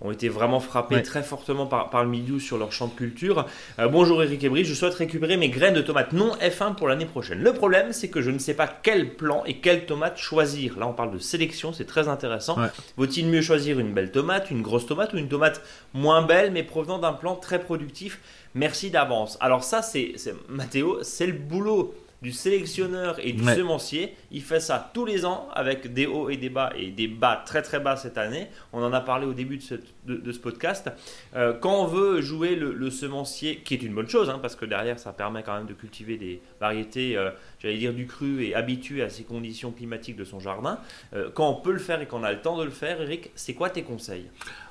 [0.00, 3.46] ont été vraiment frappés très fortement par, par, le milieu sur leur champ de culture.
[3.78, 7.06] Euh, bonjour Eric Ebry, je souhaite récupérer mes graines de tomates non F1 pour l'année
[7.06, 7.42] prochaine.
[7.42, 10.78] Le problème, c'est que je ne sais pas quel plan et quelle tomate choisir.
[10.78, 12.56] Là, on parle de sélection, c'est très intéressant.
[12.96, 15.62] Vaut-il mieux choisir une belle tomate, une grosse tomate ou une tomate
[15.94, 18.20] moins belle mais provenant d'un plan très productif?
[18.54, 19.38] Merci d'avance.
[19.40, 20.14] Alors ça, c'est
[20.48, 24.14] Mathéo, c'est le boulot du sélectionneur et du semencier.
[24.30, 27.42] Il fait ça tous les ans avec des hauts et des bas et des bas
[27.44, 28.48] très très bas cette année.
[28.72, 29.74] On en a parlé au début de ce,
[30.06, 30.90] de, ce podcast.
[31.34, 34.64] Euh, quand on veut jouer le, semencier, qui est une bonne chose, hein, parce que
[34.64, 38.54] derrière ça permet quand même de cultiver des variétés, euh, j'allais dire du cru et
[38.54, 40.78] habituées à ces conditions climatiques de son jardin,
[41.14, 43.30] euh, quand on peut le faire et qu'on a le temps de le faire, Eric,
[43.34, 44.26] c'est quoi tes conseils?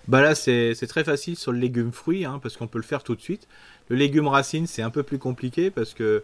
[0.08, 3.04] Bah là, c'est très facile sur le légume fruit, hein, parce qu'on peut le faire
[3.04, 3.48] tout de suite.
[3.90, 6.24] Le légume racine, c'est un peu plus compliqué parce que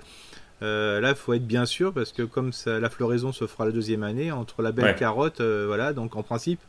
[0.66, 3.66] euh, là, il faut être bien sûr parce que comme ça, la floraison se fera
[3.66, 5.93] la deuxième année entre la belle carotte, euh, voilà.
[5.93, 6.59] Donc en principe,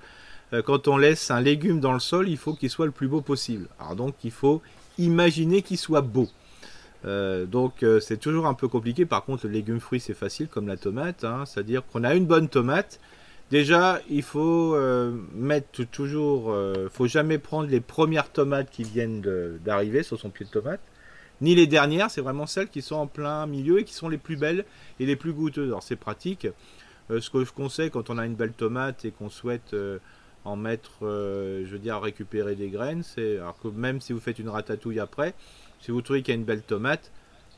[0.53, 3.09] euh, quand on laisse un légume dans le sol, il faut qu'il soit le plus
[3.09, 3.68] beau possible.
[3.80, 4.61] Alors donc il faut
[4.99, 6.28] imaginer qu'il soit beau.
[7.05, 9.07] donc c'est toujours un peu compliqué.
[9.07, 11.44] Par contre, le légume fruit c'est facile comme la tomate, hein.
[11.47, 13.01] c'est-à-dire qu'on a une bonne tomate.
[13.51, 14.76] Déjà, il faut
[15.34, 16.53] mettre toujours,
[16.90, 19.22] faut jamais prendre les premières tomates qui viennent
[19.64, 20.80] d'arriver sur son pied de tomate
[21.41, 24.18] ni les dernières, c'est vraiment celles qui sont en plein milieu et qui sont les
[24.18, 24.64] plus belles
[25.01, 25.68] et les plus goûteuses.
[25.68, 26.47] Alors c'est pratique.
[27.11, 29.99] Euh, ce que je conseille quand on a une belle tomate et qu'on souhaite euh,
[30.45, 34.20] en mettre, euh, je veux dire, récupérer des graines, c'est alors que même si vous
[34.20, 35.34] faites une ratatouille après,
[35.80, 37.11] si vous trouvez qu'il y a une belle tomate,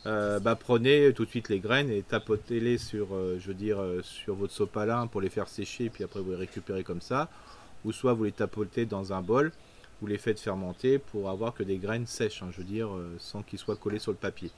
[0.05, 3.09] bah, prenez tout de suite les graines et tapotez-les sur,
[3.39, 6.37] je veux dire, sur votre sopalin pour les faire sécher et puis après vous les
[6.37, 7.29] récupérez comme ça,
[7.85, 9.53] ou soit vous les tapotez dans un bol
[10.01, 13.17] vous les faites fermenter pour avoir que des graines sèches, hein, je veux dire, euh,
[13.19, 14.51] sans qu'ils soient collés sur le papier.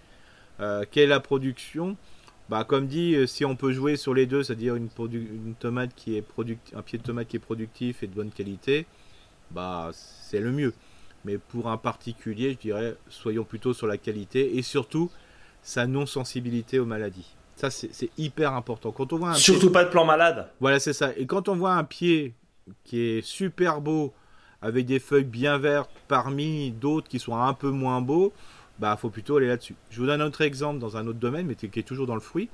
[0.60, 1.96] Euh, quelle est la production?
[2.48, 5.94] Bah, Comme dit, euh, si on peut jouer sur les deux, c'est-à-dire une, une, tomate
[5.94, 6.24] qui est
[6.74, 8.86] un pied de tomate qui est productif et de bonne qualité,
[9.50, 10.74] bah, c'est le mieux.
[11.24, 15.10] Mais pour un particulier, je dirais, soyons plutôt sur la qualité et surtout
[15.62, 17.34] sa non-sensibilité aux maladies.
[17.56, 18.90] Ça, c'est hyper important.
[18.90, 20.48] Quand on voit Surtout pas de plan malade.
[20.60, 21.12] Voilà, c'est ça.
[21.18, 22.34] Et quand on voit un pied
[22.84, 24.14] qui est super beau,
[24.62, 28.32] avec des feuilles bien vertes parmi d'autres qui sont un peu moins beaux,
[28.78, 29.74] bah faut plutôt aller là-dessus.
[29.90, 32.14] Je vous donne un autre exemple dans un autre domaine, mais qui est toujours dans
[32.14, 32.48] le fruit.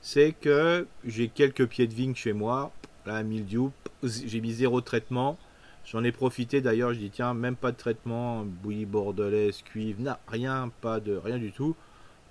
[0.00, 2.72] C'est que j'ai quelques pieds de vigne chez moi,
[3.06, 3.72] là, mildiou,
[4.02, 5.38] j'ai mis zéro traitement.
[5.84, 10.70] J'en ai profité d'ailleurs, je dis tiens, même pas de traitement, bouillie bordelaise, cuivre, rien,
[10.80, 11.74] pas de rien du tout.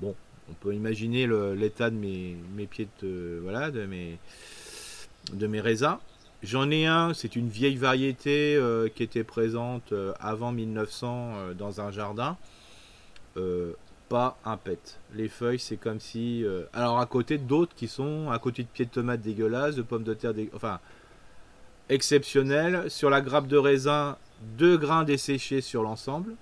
[0.01, 0.15] Bon,
[0.49, 4.17] on peut imaginer l'état de mes, mes pieds de voilà, de mes
[5.33, 5.97] de mes raisins.
[6.41, 11.53] J'en ai un, c'est une vieille variété euh, qui était présente euh, avant 1900 euh,
[11.53, 12.37] dans un jardin.
[14.07, 14.99] pas un pet.
[15.13, 16.43] Les feuilles, c'est comme si.
[16.73, 20.03] alors à côté d'autres qui sont à côté de pieds de tomates dégueulasses, de pommes
[20.03, 20.79] de terre, enfin
[21.89, 22.89] exceptionnelles.
[22.89, 24.17] Sur la grappe de raisin,
[24.57, 26.33] deux grains desséchés sur l'ensemble.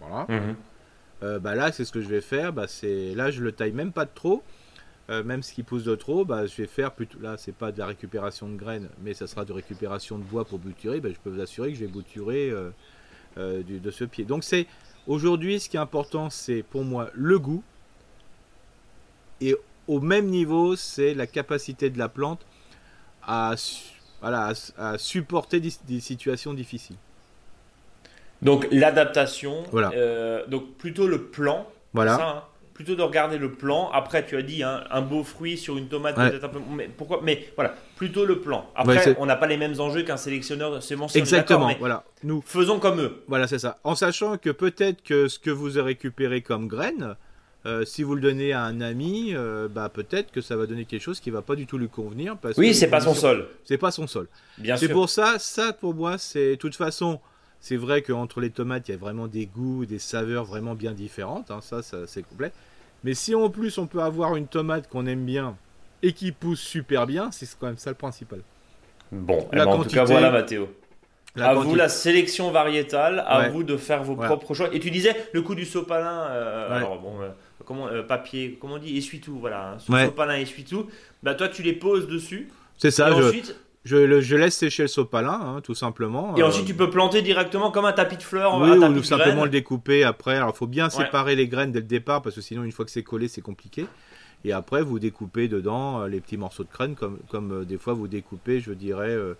[0.00, 0.26] Voilà.
[0.28, 1.38] Mhm.
[1.38, 2.52] bah là, c'est ce que je vais faire.
[2.52, 4.42] Bah, c'est là, je le taille même pas de trop.
[5.10, 7.18] Euh, même ce qui pousse de trop, bah, je vais faire plutôt.
[7.20, 10.46] Là, c'est pas de la récupération de graines, mais ça sera de récupération de bois
[10.46, 11.00] pour bouturer.
[11.00, 12.70] Bah, je peux vous assurer que je vais bouturer euh,
[13.36, 14.24] euh, de ce pied.
[14.24, 14.66] Donc, c'est
[15.06, 17.62] aujourd'hui, ce qui est important, c'est pour moi le goût.
[19.42, 19.54] Et
[19.88, 22.46] au même niveau, c'est la capacité de la plante
[23.22, 23.56] à,
[24.22, 26.96] voilà, à, supporter des, situations difficiles.
[28.40, 29.64] Donc, l'adaptation.
[29.70, 30.46] Voilà.
[30.46, 31.68] donc, plutôt le plan.
[31.92, 32.16] Voilà.
[32.16, 32.44] Ça, hein?
[32.74, 33.88] Plutôt de regarder le plan.
[33.92, 36.58] Après, tu as dit hein, un beau fruit sur une tomate, peut-être un peu.
[36.76, 38.68] Mais pourquoi Mais voilà, plutôt le plan.
[38.74, 41.20] Après, on n'a pas les mêmes enjeux qu'un sélectionneur sémencier.
[41.20, 41.70] Exactement.
[41.78, 42.04] voilà.
[42.24, 43.22] Nous faisons comme eux.
[43.28, 43.78] Voilà, c'est ça.
[43.84, 47.16] En sachant que peut-être que ce que vous avez récupéré comme graine,
[47.66, 50.84] euh, si vous le donnez à un ami, euh, bah peut-être que ça va donner
[50.84, 52.36] quelque chose qui va pas du tout lui convenir.
[52.36, 53.48] Parce oui, c'est pas son sol.
[53.64, 54.28] C'est pas son sol.
[54.58, 54.88] Bien sûr.
[54.88, 57.20] C'est pour ça, ça pour moi, c'est de toute façon.
[57.64, 60.92] C'est vrai qu'entre les tomates, il y a vraiment des goûts, des saveurs vraiment bien
[60.92, 61.50] différentes.
[61.50, 61.60] Hein.
[61.62, 62.52] ça, ça c'est complet.
[63.04, 65.56] Mais si en plus on peut avoir une tomate qu'on aime bien
[66.02, 68.40] et qui pousse super bien, c'est quand même ça le principal.
[69.10, 70.68] Bon, eh ben, en tout cas, voilà Mathéo.
[71.40, 74.68] à vous la sélection variétale, à vous de faire vos propres choix.
[74.74, 76.20] Et tu disais le coup du sopalin,
[76.68, 77.14] alors bon,
[77.64, 80.90] comment papier, comment on dit, essuie-tout, voilà, hein, sopalin essuie-tout.
[81.22, 82.50] Bah toi tu les poses dessus.
[82.76, 83.10] C'est ça.
[83.10, 83.22] je...
[83.22, 86.34] ensuite, je, laisse sécher le sopalin, hein, tout simplement.
[86.36, 88.58] Et ensuite, tu peux planter directement comme un tapis de fleurs.
[88.58, 90.36] Oui, ou simplement le découper après.
[90.36, 92.84] Alors, il faut bien séparer les graines dès le départ, parce que sinon, une fois
[92.86, 93.86] que c'est collé, c'est compliqué.
[94.44, 97.78] Et après, vous découpez dedans euh, les petits morceaux de crâne, comme, comme euh, des
[97.78, 99.34] fois vous découpez, je dirais, euh,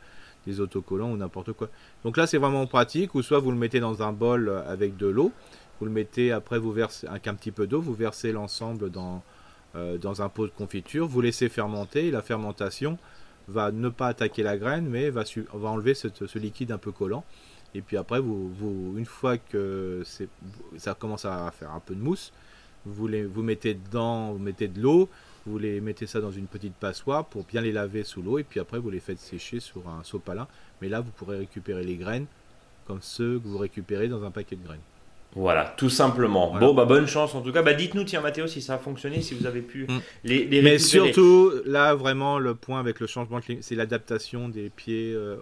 [0.46, 1.68] des autocollants ou n'importe quoi.
[2.04, 3.14] Donc là, c'est vraiment pratique.
[3.14, 5.32] Ou soit vous le mettez dans un bol avec de l'eau.
[5.78, 9.22] Vous le mettez, après, vous versez avec un petit peu d'eau, vous versez l'ensemble dans,
[9.74, 11.08] dans un pot de confiture.
[11.08, 12.08] Vous laissez fermenter.
[12.08, 12.98] Et la fermentation
[13.48, 17.24] va ne pas attaquer la graine, mais va, va enlever ce liquide un peu collant.
[17.74, 20.02] Et puis après, vous, vous une fois que
[20.76, 22.32] ça commence à faire un peu de mousse,
[22.86, 25.08] vous, les, vous mettez dedans, vous mettez de l'eau,
[25.46, 28.44] vous les mettez ça dans une petite passoire pour bien les laver sous l'eau, et
[28.44, 30.46] puis après vous les faites sécher sur un sopalin.
[30.80, 32.26] Mais là, vous pourrez récupérer les graines
[32.86, 34.80] comme ceux que vous récupérez dans un paquet de graines.
[35.36, 36.56] Voilà, tout simplement.
[36.58, 37.62] Bon, bah bonne chance en tout cas.
[37.62, 40.00] Bah dites-nous, tiens Mathéo, si ça a fonctionné, si vous avez pu mm.
[40.22, 40.62] les, les, récupérer.
[40.62, 45.36] Mais surtout, là vraiment, le point avec le changement, c'est l'adaptation des pieds euh,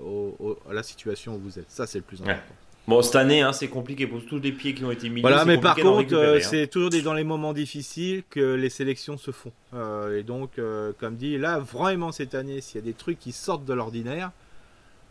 [0.69, 1.71] à la situation où vous êtes.
[1.71, 2.41] Ça, c'est le plus important.
[2.89, 5.21] Bon, cette année, hein, c'est compliqué pour tous les pieds qui ont été mis.
[5.21, 6.41] Voilà, mais par contre, euh, hein.
[6.41, 9.53] c'est toujours dans les moments difficiles que les sélections se font.
[9.75, 10.53] Euh, et donc,
[10.99, 14.33] comme dit, là, vraiment cette année, s'il y a des trucs qui sortent de l'ordinaire,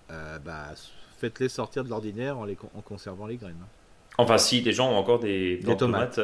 [0.09, 0.73] bah,
[1.19, 3.55] faites-les sortir de l'ordinaire en, en conservant les graines.
[4.11, 4.23] Hein.
[4.23, 6.19] Enfin, si des gens ont encore des, tomates.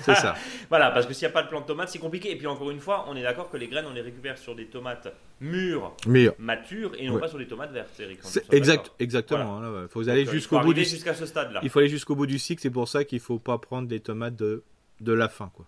[0.00, 0.34] c'est ça.
[0.68, 2.30] voilà, parce que s'il n'y a pas de plants de tomates, c'est compliqué.
[2.30, 4.54] Et puis encore une fois, on est d'accord que les graines, on les récupère sur
[4.54, 5.08] des tomates
[5.40, 5.94] mûres,
[6.38, 8.18] matures, et non pas sur des tomates vertes, Eric.
[8.50, 9.60] exact, exactement.
[9.60, 10.84] Il hein, faut aller euh, jusqu'au bout du.
[10.84, 11.60] jusqu'à ce stade-là.
[11.62, 12.60] Il faut aller jusqu'au bout du cycle.
[12.60, 14.64] C'est pour ça qu'il ne faut pas prendre des tomates de,
[15.00, 15.66] de la fin, quoi.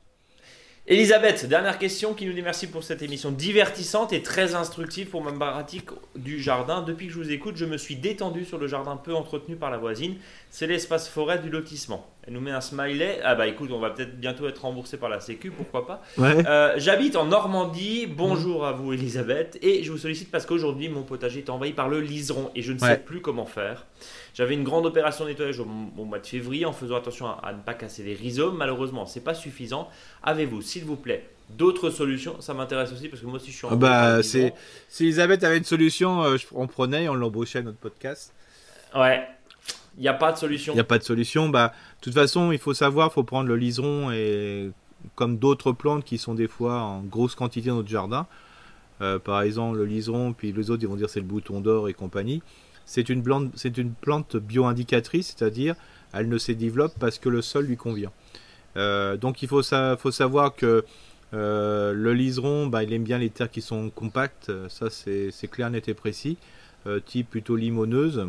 [0.87, 5.23] Elisabeth, dernière question qui nous dit merci pour cette émission divertissante et très instructive pour
[5.23, 6.81] ma pratique du jardin.
[6.81, 9.71] Depuis que je vous écoute, je me suis détendu sur le jardin peu entretenu par
[9.71, 10.17] la voisine.
[10.51, 12.09] C'est l'espace forêt du lotissement.
[12.27, 13.19] Elle nous met un smiley.
[13.25, 16.03] Ah bah écoute, on va peut-être bientôt être remboursé par la Sécu, pourquoi pas.
[16.19, 18.07] Euh, j'habite en Normandie.
[18.07, 19.59] Bonjour à vous Elisabeth.
[19.63, 22.73] Et je vous sollicite parce qu'aujourd'hui mon potager est envahi par le liseron et je
[22.73, 23.87] ne sais plus comment faire.
[24.35, 27.63] J'avais une grande opération de nettoyage au, mois de février en faisant attention à, ne
[27.63, 28.57] pas casser les rhizomes.
[28.57, 29.89] Malheureusement, c'est pas suffisant.
[30.23, 32.41] Avez-vous, s'il vous plaît, d'autres solutions?
[32.41, 33.71] Ça m'intéresse aussi parce que moi aussi je suis en.
[33.73, 34.53] Ah bah, c'est
[34.91, 38.35] si Elisabeth avait une solution, euh, on prenait et on l'embauchait à notre podcast.
[38.95, 39.27] Ouais.
[40.01, 40.73] Il n'y a pas de solution.
[40.73, 41.51] Il n'y a pas de solution.
[41.51, 44.71] Bah, toute façon, il faut savoir, il faut prendre le liseron et
[45.15, 48.27] comme d'autres plantes qui sont des fois en grosse quantité dans notre jardin.
[49.03, 51.91] Euh, par exemple, le liseron, puis les autres, ils vont dire c'est le bouton d'or
[51.91, 52.43] et compagnie.
[52.87, 55.75] C'est une plante, c'est une plante bio-indicatrice, c'est-à-dire
[56.15, 58.11] elle ne se développe parce que le sol lui convient.
[58.79, 60.83] Euh, donc il faut, savoir que
[61.35, 65.69] euh, le liseron, bah, il aime bien les terres qui sont compactes, ça c'est, clair,
[65.69, 66.39] net et précis,
[67.05, 68.27] type plutôt limoneuse.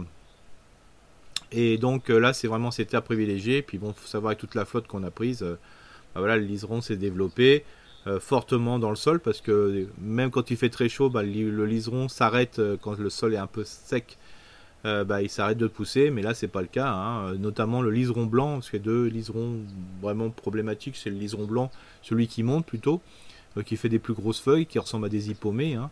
[1.51, 3.61] Et donc là c'est vraiment ces terres privilégiées.
[3.61, 6.81] Puis bon, faut savoir avec toute la flotte qu'on a prise, bah, voilà, le liseron
[6.81, 7.63] s'est développé.
[8.19, 12.07] fortement dans le sol parce que même quand il fait très chaud, bah, le liseron
[12.07, 14.17] s'arrête quand le sol est un peu sec
[14.83, 17.35] euh, bah, il s'arrête de pousser, mais là c'est pas le cas, hein.
[17.35, 19.59] notamment le liseron blanc, parce qu'il y a deux liserons
[20.01, 21.69] vraiment problématiques, c'est le liseron blanc,
[22.01, 22.99] celui qui monte plutôt,
[23.57, 25.75] euh, qui fait des plus grosses feuilles, qui ressemble à des hippomées.
[25.75, 25.91] Hein.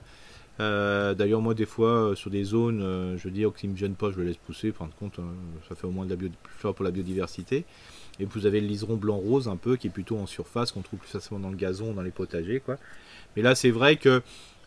[0.60, 4.12] Euh, d'ailleurs moi des fois sur des zones, je dis oh, qui me gêne pas,
[4.12, 5.20] je le laisse pousser, fin de compte
[5.68, 6.32] ça fait au moins de la plus
[6.62, 7.66] pour la biodiversité.
[8.22, 10.82] Et vous avez le liseron blanc rose un peu qui est plutôt en surface, qu'on
[10.82, 12.78] trouve plus facilement dans le gazon, dans les potagers quoi.
[13.36, 14.22] Mais là c'est vrai que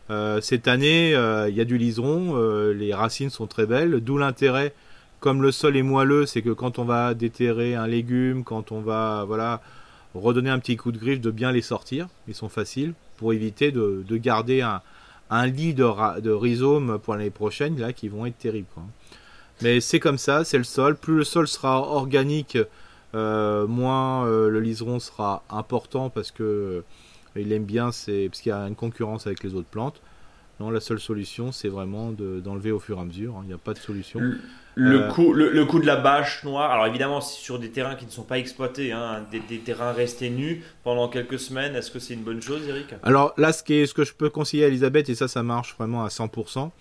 [0.09, 4.01] euh, cette année, euh, il y a du liseron, euh, les racines sont très belles,
[4.01, 4.73] d'où l'intérêt,
[5.19, 8.81] comme le sol est moelleux, c'est que quand on va déterrer un légume, quand on
[8.81, 9.61] va voilà
[10.13, 13.71] redonner un petit coup de griffe, de bien les sortir, ils sont faciles, pour éviter
[13.71, 14.81] de, garder un,
[15.31, 18.67] lit de, de rhizomes pour l'année prochaine, là, qui vont être terribles.
[19.61, 20.95] Mais c'est comme ça, c'est le sol.
[20.95, 22.57] Plus le sol sera organique,
[23.13, 26.83] moins le liseron sera important parce que
[27.35, 30.01] il aime bien, c'est parce qu'il y a une concurrence avec les autres plantes.
[30.59, 33.35] Non, la seule solution, c'est vraiment d'enlever au fur et à mesure.
[33.35, 33.41] Hein.
[33.43, 34.19] Il n'y a pas de solution.
[34.75, 38.05] Le, euh, coup, le, coup de la bâche noire, alors évidemment, sur des terrains qui
[38.05, 42.13] ne sont pas exploités, hein, des, terrains restés nus pendant quelques semaines, est-ce que c'est
[42.15, 42.93] une bonne chose, Eric?
[43.03, 45.43] Alors là, ce, qui est, ce que je peux conseiller à Elisabeth, et ça, ça
[45.43, 46.71] marche vraiment à 100%,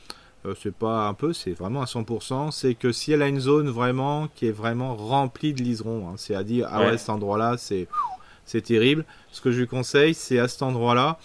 [0.44, 3.40] euh, c'est pas un peu, c'est vraiment à 100%, c'est que si elle a une
[3.40, 7.10] zone vraiment qui est vraiment remplie de liserons, hein, c'est à dire, ah ouais, cet
[7.10, 7.88] endroit-là, c'est
[8.44, 9.04] c'est terrible.
[9.30, 11.18] Ce que je lui conseille, c'est à cet endroit-là,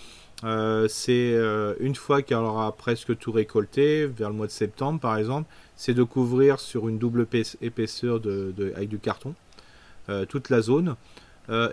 [0.44, 5.00] euh, c'est euh, une fois qu'elle aura presque tout récolté, vers le mois de septembre
[5.00, 7.28] par exemple, c'est de couvrir sur une double
[7.62, 9.34] épaisseur de, avec du carton
[10.10, 10.96] euh, toute la zone,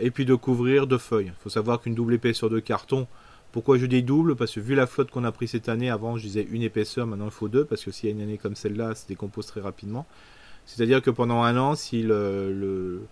[0.01, 1.33] et puis de couvrir de feuilles.
[1.37, 3.09] Il faut savoir qu'une double épaisseur de carton
[3.51, 4.37] Pourquoi je dis double?
[4.37, 7.09] Parce que vu la flotte qu'on a pris cette année, avant je disais une épaisseur,
[7.09, 9.47] maintenant il faut deux, parce que s'il y a une année comme celle-là, ça décompose
[9.47, 10.07] très rapidement.
[10.65, 13.03] C'est-à-dire que pendant un an, si le,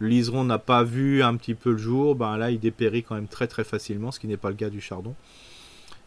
[0.00, 3.28] liseron n'a pas vu un petit peu le jour, ben là il dépérit quand même
[3.28, 5.14] très très facilement, ce qui n'est pas le cas du chardon.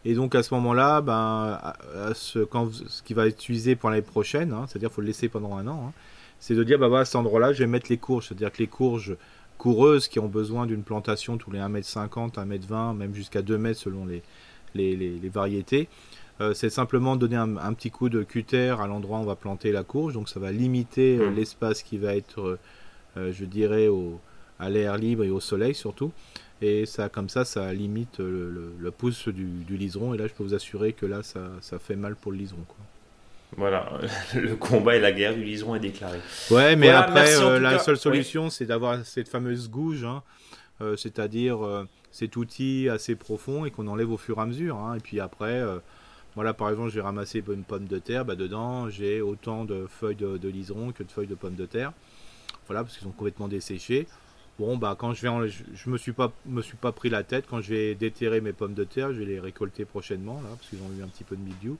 [0.03, 1.59] Et donc à ce moment-là, ben,
[2.15, 5.29] ce, quand, ce qui va être utilisé pour l'année prochaine, hein, c'est-à-dire faut le laisser
[5.29, 5.93] pendant un an, hein,
[6.39, 8.67] c'est de dire bah, à cet endroit-là, je vais mettre les courges, c'est-à-dire que les
[8.67, 9.15] courges
[9.59, 14.07] coureuses qui ont besoin d'une plantation tous les 1m50, 1m20, même jusqu'à 2 mètres selon
[14.07, 14.23] les,
[14.73, 15.87] les, variétés,
[16.41, 19.71] euh, c'est simplement donner un, petit coup de cutter à l'endroit où on va planter
[19.71, 21.35] la courge, donc ça va limiter euh, mmh.
[21.35, 22.59] l'espace qui va être, euh,
[23.15, 24.19] je dirais, au,
[24.59, 26.11] à l'air libre et au soleil surtout.
[26.61, 30.13] Et ça, comme ça, ça limite le, pouce du, liseron.
[30.13, 32.63] Et là, je peux vous assurer que là, ça, ça fait mal pour le liseron.
[32.67, 32.77] Quoi.
[33.57, 33.99] Voilà,
[34.35, 36.19] le combat et la guerre du liseron est déclaré.
[36.49, 40.23] Ouais, mais après, euh, la seule solution, c'est d'avoir cette fameuse gouge, hein.
[40.81, 44.77] euh, c'est-à-dire euh, cet outil assez profond et qu'on enlève au fur et à mesure.
[44.77, 44.95] Hein.
[44.95, 45.61] et puis après,
[46.35, 50.15] voilà, par exemple, j'ai ramassé une pomme de terre, bah, dedans, j'ai autant de feuilles
[50.15, 51.91] de, liseron que de feuilles de pommes de terre.
[52.71, 54.07] Voilà, parce qu'ils sont complètement desséchés.
[54.57, 57.43] Bon, bah, quand je vais, je, me suis pas, me suis pas pris la tête.
[57.49, 60.69] Quand je vais déterrer mes pommes de terre, je vais les récolter prochainement, là, parce
[60.69, 61.77] qu'ils ont eu un petit peu de mildiou.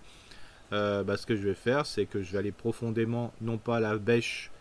[0.73, 3.77] Euh, bah, ce que je vais faire, c'est que je vais aller profondément, non pas
[3.77, 4.51] à la bêche,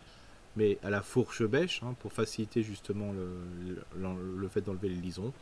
[0.55, 5.33] mais à la fourche bêche, hein, pour faciliter justement le, fait d'enlever les lisons.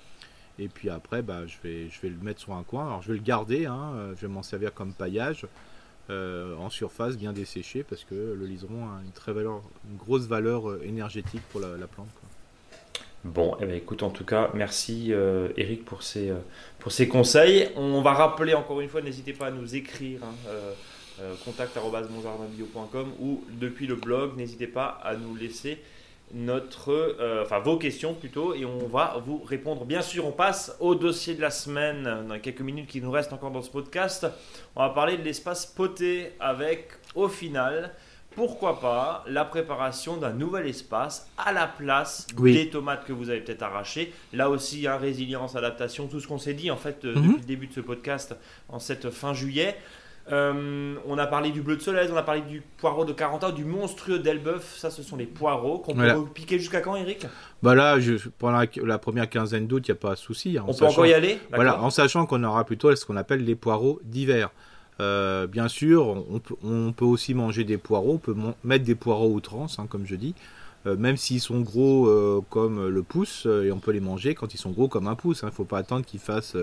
[0.58, 2.88] Et puis après, bah, je, vais, je vais le mettre sur un coin.
[2.88, 5.46] Alors je vais le garder, hein, euh, je vais m'en servir comme paillage
[6.10, 9.34] euh, en surface, bien desséché, parce que le liseron a une, très
[9.98, 12.08] grosse valeur énergétique pour la, plante.
[13.26, 16.38] Bon, eh écoute, en tout cas, merci euh, Eric pour ces, euh,
[16.80, 17.70] pour conseils.
[17.76, 20.22] On va rappeler encore une fois, n'hésitez pas à nous écrire.
[20.24, 20.74] Hein, euh,
[23.20, 25.80] ou depuis le blog, n'hésitez pas à nous laisser
[26.34, 29.86] notre, enfin vos questions plutôt, et on va vous répondre.
[29.86, 32.26] Bien sûr, on passe au dossier de la semaine.
[32.28, 34.28] Dans quelques minutes qui nous restent encore dans ce podcast,
[34.76, 37.94] on va parler de l'espace poté avec, au final,
[38.36, 43.42] pourquoi pas la préparation d'un nouvel espace à la place des tomates que vous avez
[43.42, 44.14] peut-être arrachées.
[44.34, 47.22] Là aussi, hein, résilience, adaptation, tout ce qu'on s'est dit en fait euh, mhm.
[47.22, 48.36] depuis le début de ce podcast
[48.70, 49.76] en cette fin juillet.
[50.32, 53.44] Euh, on a parlé du bleu de soleil, on a parlé du poireau de 40
[53.46, 54.78] ans, du monstrueux d'Elbeuf.
[54.78, 57.26] Ça, ce sont les poireaux qu'on peut piquer jusqu'à quand, Eric?
[57.64, 60.58] Bah là, je, pendant la, première quinzaine d'août, il n'y a pas de souci.
[60.58, 61.40] Hein, on peut encore y aller?
[61.54, 64.52] Voilà, en sachant qu'on aura plutôt ce qu'on appelle les poireaux d'hiver.
[65.02, 66.26] Euh, bien sûr,
[66.64, 70.16] on peut, aussi manger des poireaux, on peut mettre des poireaux outrance, hein, comme je
[70.16, 70.36] dis,
[70.86, 74.58] euh, même s'ils sont gros comme le pouce, et on peut les manger quand ils
[74.58, 75.40] sont gros comme un pouce.
[75.42, 75.50] Il hein.
[75.50, 76.56] ne faut pas attendre qu'ils fassent.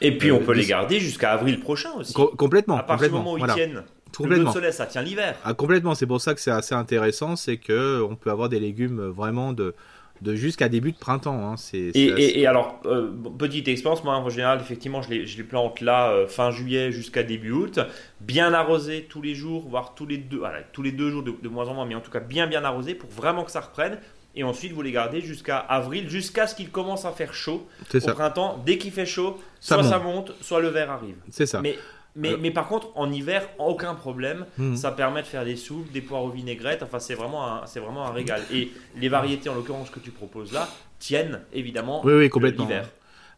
[0.00, 2.12] Et puis on peut les garder jusqu'à avril prochain aussi.
[2.12, 2.76] complètement.
[2.76, 3.82] À partir du moment où ils tiennent.
[4.24, 5.36] Le soleil, ça tient l'hiver.
[5.44, 5.94] Ah, complètement.
[5.94, 9.52] C'est pour ça que c'est assez intéressant, c'est que on peut avoir des légumes vraiment
[9.52, 9.74] de
[10.22, 11.52] de jusqu'à début de printemps.
[11.52, 11.54] Hein.
[11.74, 16.10] Et, alors, euh, petite expérience, moi en général, effectivement, je les, je les plante là
[16.10, 17.80] euh, fin juillet jusqu'à début août,
[18.20, 20.42] bien arrosé tous les jours, voire tous les deux,
[20.72, 22.94] tous les deux jours de, moins en moins, mais en tout cas bien bien arrosé
[22.94, 23.98] pour vraiment que ça reprenne.
[24.36, 27.66] Et ensuite, vous les gardez jusqu'à avril, jusqu'à ce qu'il commence à faire chaud.
[27.94, 31.16] Au printemps, dès qu'il fait chaud, soit ça monte, soit le verre arrive.
[31.30, 31.60] C'est ça.
[31.60, 31.76] Mais
[32.18, 34.46] mais, mais, par contre, en hiver, aucun problème.
[34.56, 34.74] Hmm.
[34.74, 36.82] Ça permet de faire des soupes, des poires aux vinaigrettes.
[36.82, 38.40] Enfin, c'est vraiment, un, c'est vraiment un régal.
[38.50, 40.66] Et les variétés, en l'occurrence, que tu proposes là,
[40.98, 42.64] tiennent évidemment oui, oui, complètement.
[42.64, 42.88] l'hiver.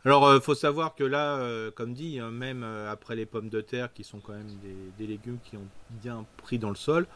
[0.05, 3.27] Alors, il euh, faut savoir que là, euh, comme dit, hein, même euh, après les
[3.27, 5.67] pommes de terre, qui sont quand même des, des légumes qui ont
[6.01, 7.09] bien pris dans le sol,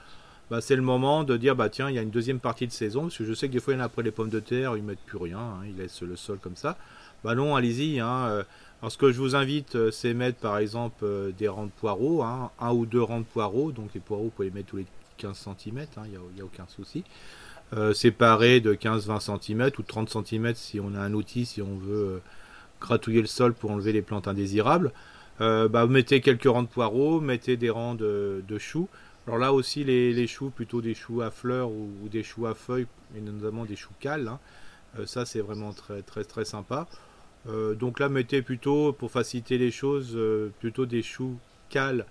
[0.52, 2.72] bah, c'est le moment de dire bah tiens, il y a une deuxième partie de
[2.72, 3.02] saison.
[3.02, 4.40] Parce que je sais que des fois, il y en a après les pommes de
[4.40, 6.76] terre, ils mettent plus rien, hein, ils laissent le sol comme ça.
[7.24, 8.00] Bah non, allez-y.
[8.00, 8.44] Hein,
[8.82, 11.70] alors ce que je vous invite, euh, c'est mettre par exemple euh, des rangs de
[11.70, 13.70] poireaux, hein, un ou deux rangs de poireaux.
[13.70, 14.86] Donc les poireaux, vous pouvez les mettre tous les
[15.18, 17.04] 15 cm, il n'y a, aucun souci.
[17.74, 21.76] Euh, séparés de 15-20 cm ou 30 cm si on a un outil, si on
[21.76, 22.20] veut
[22.80, 24.90] gratouiller le sol pour enlever les plantes indésirables.
[25.38, 28.88] bah, mettez quelques rangs de poireaux, mettez des rangs de, choux.
[29.26, 32.86] Alors là aussi, les, choux, plutôt des choux à fleurs ou, des choux à feuilles,
[33.16, 34.28] et notamment des choux cales.
[34.28, 34.40] Hein.
[35.06, 36.88] ça, c'est vraiment très, très, très sympa.
[37.48, 42.06] Euh, donc là, mettez plutôt, pour faciliter les choses, euh, plutôt des choux cales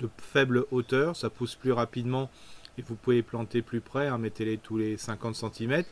[0.00, 1.16] de faible hauteur.
[1.16, 2.30] Ça pousse plus rapidement
[2.78, 4.08] et vous pouvez planter plus près.
[4.08, 5.84] Hein, Mettez-les tous les 50 cm.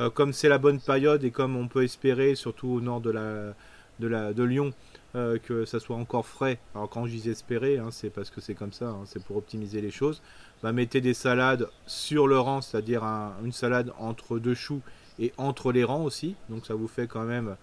[0.00, 4.44] Euh, comme c'est la bonne période et comme on peut espérer, surtout au nord de
[4.44, 4.72] Lyon,
[5.14, 6.58] que ça soit encore frais.
[6.74, 9.36] Alors quand je dis espérer, hein, c'est parce que c'est comme ça, hein, c'est pour
[9.36, 10.22] optimiser les choses.
[10.62, 13.02] Bah, mettez des salades sur le rang, c'est-à-dire
[13.44, 14.82] une salade entre deux choux
[15.18, 16.36] et entre les rangs aussi.
[16.48, 17.56] Donc ça vous fait quand même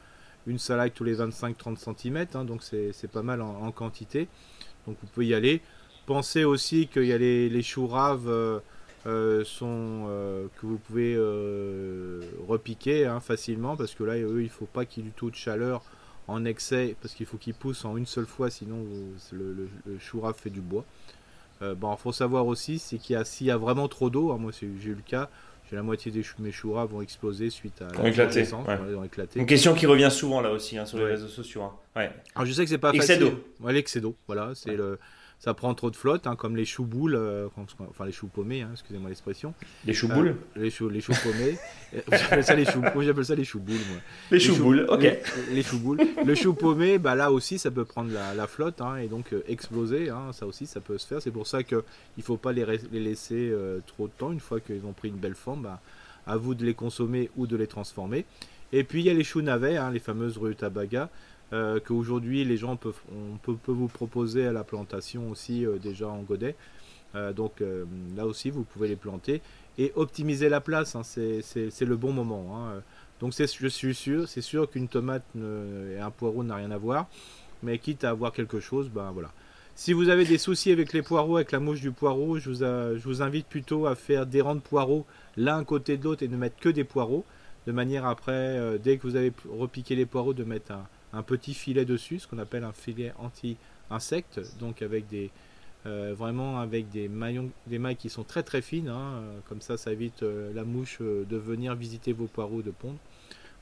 [0.47, 4.27] une salade tous les 25-30 cm, hein, donc c'est pas mal en, quantité.
[4.87, 5.61] Donc vous pouvez y aller.
[6.05, 8.59] Pensez aussi qu'il y a les, choux raves euh,
[9.07, 11.17] euh, euh, que vous pouvez
[12.47, 15.31] repiquer facilement, parce que là, eux, il ne faut pas qu'il y ait du tout
[15.31, 15.83] de chaleur
[16.27, 18.85] en excès, parce qu'il faut qu'il pousse en une seule fois, sinon
[19.31, 19.67] le,
[19.99, 20.85] chou rave fait du bois.
[21.61, 24.31] bon, il faut savoir aussi, c'est qu'il y a, s'il y a vraiment trop d'eau,
[24.31, 25.29] hein, moi j'ai eu le cas,
[25.69, 29.85] j'ai la moitié des mes choux vont exploser suite à la éclaté, Une question qui
[29.85, 31.63] revient souvent là aussi hein, sur les réseaux sociaux.
[31.63, 31.73] Hein.
[31.95, 32.11] Ouais.
[32.35, 33.37] Alors je sais que c'est pas excès facile.
[33.67, 34.99] L'excès d'eau, voilà, c'est le
[35.39, 38.61] ça prend trop de flotte, hein, comme les choux boules, euh, enfin les choux paumés,
[38.61, 39.53] hein, excusez-moi l'expression.
[39.85, 41.57] Les choux boules euh, Les choux, les choux paumés.
[42.11, 43.99] j'appelle ça les choux, j'appelle ça les choux boules, moi.
[44.31, 45.17] Les, choux boules, ok.
[45.51, 45.99] Les, choux boules.
[46.25, 49.43] Le chou paumé, bah là aussi, ça peut prendre la, flotte hein, et donc euh,
[49.47, 50.11] exploser.
[50.31, 51.21] ça aussi, ça peut se faire.
[51.21, 51.81] C'est pour ça qu'il
[52.17, 53.53] ne faut pas les, les laisser
[53.85, 54.31] trop de temps.
[54.31, 55.81] Une fois qu'ils ont pris une belle forme, bah,
[56.25, 58.25] à vous de les consommer ou de les transformer.
[58.71, 61.09] Et puis il y a les choux navets, les fameuses rutabaga.
[61.53, 66.07] Euh, qu'aujourd'hui les gens peuvent, on peut, vous proposer à la plantation aussi euh, déjà
[66.07, 66.55] en godet.
[67.13, 67.63] Euh, donc
[68.15, 69.41] là aussi vous pouvez les planter
[69.77, 72.57] et optimiser la place, hein, c'est le bon moment.
[72.57, 72.81] Hein.
[73.19, 77.07] Donc je suis sûr, c'est sûr qu'une tomate et un poireau n'a rien à voir,
[77.61, 79.31] mais quitte à avoir quelque chose, ben voilà.
[79.75, 82.59] Si vous avez des soucis avec les poireaux, avec la mouche du poireau, je vous,
[82.59, 86.29] je vous invite plutôt à faire des rangs de poireaux l'un côté de l'autre et
[86.29, 87.25] ne mettre que des poireaux,
[87.67, 91.53] de manière après, dès que vous avez repiqué les poireaux, de mettre un, un petit
[91.53, 95.31] filet dessus, ce qu'on appelle un filet anti-insecte, donc avec des
[95.87, 99.61] euh, vraiment avec des maillons, des mailles qui sont très très fines, hein, euh, comme
[99.61, 102.97] ça ça évite euh, la mouche de venir visiter vos poireaux de pondre.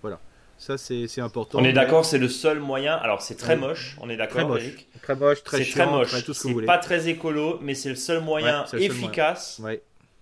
[0.01, 0.19] Voilà,
[0.57, 1.59] ça c'est important.
[1.59, 2.95] On est d'accord, c'est le seul moyen.
[2.95, 4.35] Alors c'est très moche, on est d'accord.
[4.35, 4.63] Très moche,
[5.01, 6.15] très moche, très très moche.
[6.31, 9.61] C'est pas très écolo, mais c'est le seul moyen efficace,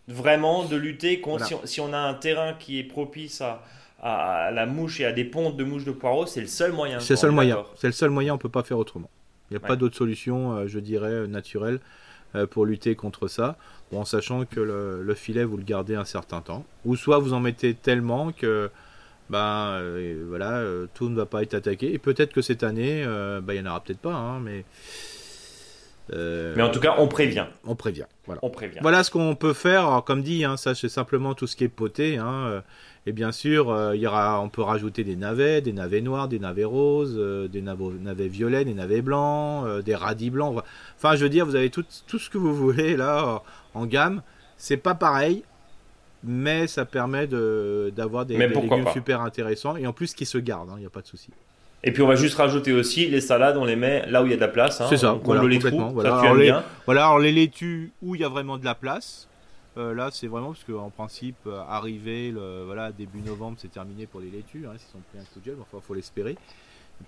[0.08, 1.68] vraiment de lutter contre.
[1.68, 3.62] si, on a un terrain qui est propice à
[4.02, 7.00] à la mouche et à des pontes de mouches de poireaux, c'est le seul moyen.
[7.00, 7.64] C'est le seul moyen.
[7.76, 9.10] C'est le seul moyen, on peut pas faire autrement.
[9.52, 11.80] Il n'y a pas d'autre solution, euh, je dirais, euh, naturelle
[12.36, 13.58] euh, pour lutter contre ça,
[13.94, 16.66] en sachant que le, filet, vous le gardez un certain temps.
[16.86, 18.72] Ou soit vous en mettez tellement que
[19.30, 19.82] ben,
[20.28, 21.94] voilà, tout ne va pas être attaqué.
[21.94, 24.64] Et peut-être que cette année, ben, il n'y en aura peut-être pas, hein, mais...
[26.14, 27.46] mais en tout cas, on prévient.
[27.66, 28.08] On prévient.
[28.26, 28.40] Voilà.
[28.44, 28.80] On prévient.
[28.82, 29.88] Voilà ce qu'on peut faire.
[29.88, 32.18] Alors, comme dit, hein, ça c'est simplement tout ce qui est poté.
[32.18, 32.64] Hein,
[33.08, 36.28] et bien sûr, euh, il y aura, on peut rajouter des navets, des navets noirs,
[36.28, 40.64] des navets roses, euh, des navets, violets, des navets blancs, euh, des radis blancs.
[40.98, 43.42] Enfin, je veux dire, vous avez tout, tout ce que vous voulez là
[43.74, 44.22] en gamme.
[44.56, 45.44] C'est pas pareil,
[46.24, 50.70] mais ça permet d'avoir des, des légumes super intéressants et en plus qui se gardent,
[50.70, 51.32] il hein, n'y a pas de souci.
[51.84, 54.30] Et puis on va juste rajouter aussi les salades, on les met là où il
[54.30, 54.80] y a de la place.
[54.80, 56.20] Hein, c'est ça, voilà, les trous, voilà.
[56.20, 56.54] alors, les,
[56.86, 59.28] voilà, alors les laitues où il y a vraiment de la place,
[59.78, 64.06] euh, là, c'est vraiment parce qu'en principe, euh, arriver le, voilà, début novembre, c'est terminé
[64.06, 64.66] pour les laitues.
[64.68, 66.38] Hein, S'ils ont pris un coup de enfin, faut l'espérer.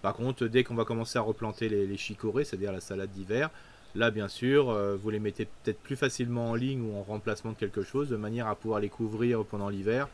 [0.02, 3.50] Par contre, dès qu'on va commencer à replanter les, les chicorées, c'est-à-dire la salade d'hiver,
[3.96, 7.52] là, bien sûr, euh, vous les mettez peut-être plus facilement en ligne ou en remplacement
[7.52, 10.08] de quelque chose, de manière à pouvoir les couvrir pendant l'hiver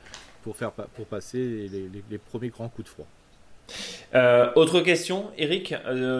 [0.43, 1.69] pour, faire, pour passer
[2.09, 4.53] les, premiers grands coups de froid.
[4.55, 5.75] autre question, Eric,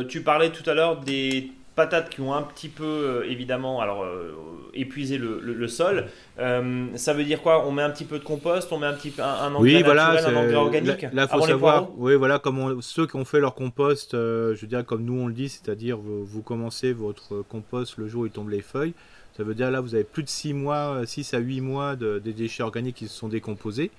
[0.07, 4.03] tu parlais tout à l'heure des patates qui ont un petit peu euh, évidemment alors
[4.03, 4.36] euh,
[4.73, 6.07] épuisé le, sol.
[6.38, 7.65] Euh, ça veut dire quoi?
[7.65, 9.84] On met un petit peu de compost, on met un petit un, un engrais oui,
[9.84, 11.05] voilà, naturel, un engrais organique.
[11.13, 11.88] Là, faut savoir.
[11.97, 15.27] Oui, voilà, comme ceux qui ont fait leur compost, je veux dire comme nous on
[15.27, 18.93] le dit, c'est-à-dire vous, commencez votre compost le jour où il tombe les feuilles.
[19.38, 22.19] Ça veut dire là vous avez plus de 6 mois, 6 à 8 mois de,
[22.19, 23.89] des déchets organiques qui se sont décomposés.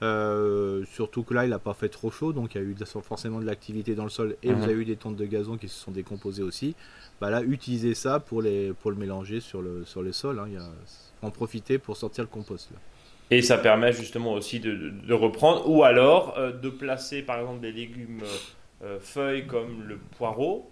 [0.00, 3.40] Surtout que là, il n'a pas fait trop chaud, donc il y a eu forcément
[3.40, 4.64] de l'activité dans le sol et vous mhm.
[4.64, 6.74] avez eu des tontes de gazon qui se sont décomposées aussi
[7.20, 10.38] bah là, utiliser ça pour, les, pour le mélanger sur le, sur les sols.
[10.38, 10.62] Hein, y a,
[11.22, 12.70] en profiter pour sortir le compost.
[12.70, 12.78] Là.
[13.30, 17.60] Et ça permet justement aussi de, de, reprendre, ou alors euh, de placer par exemple
[17.60, 20.70] des légumes euh, euh, feuilles comme le poireau,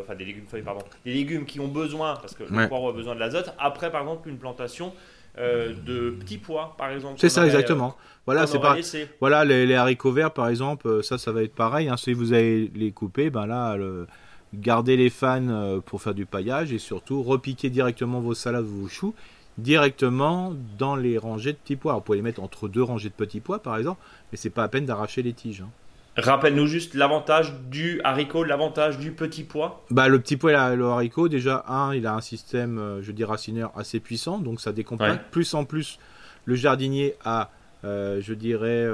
[0.00, 2.92] enfin des légumes feuilles, pardon, des légumes qui ont besoin, parce que le poireau a
[2.94, 4.94] besoin de l'azote, après par exemple une plantation
[5.38, 7.14] de petits pois par exemple.
[7.18, 7.96] C'est ça exactement.
[8.26, 8.76] Voilà, c'est pas.
[9.20, 11.88] Voilà les, les, haricots verts par exemple, ça ça va être pareil.
[11.88, 14.06] Hein, si vous allez les couper, ben là le
[14.54, 18.82] garder les fans euh, pour faire du paillage et surtout repiquer directement vos salades ou
[18.82, 19.14] vos choux
[19.58, 21.94] directement dans les rangées de petits pois.
[21.94, 24.62] vous pouvez les mettre entre deux rangées de petits pois par exemple, mais c'est pas
[24.62, 25.62] à peine d'arracher les tiges.
[25.62, 25.70] Hein.
[26.18, 29.84] Rappelle-nous juste l'avantage du haricot, l'avantage du petit pois.
[29.90, 33.22] Bah le petit pois, le haricot, déjà un, il a un système, euh, je dis
[33.22, 35.30] racineur assez puissant, donc ça décompacte.
[35.30, 36.00] Plus en plus,
[36.44, 37.50] le jardinier a,
[37.84, 38.84] euh, je dirais,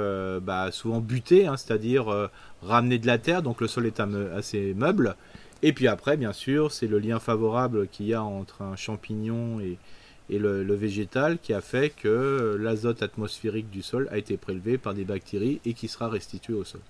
[0.42, 2.28] bah, souvent buté, hein, c'est-à-dire
[2.62, 5.16] ramener de la terre, donc le sol est assez meuble.
[5.62, 9.60] Et puis après, bien sûr, c'est le lien favorable qu'il y a entre un champignon
[9.60, 9.78] et,
[10.28, 15.04] le, végétal qui a fait que l'azote atmosphérique du sol a été prélevé par des
[15.04, 16.82] bactéries et qui sera restitué au sol.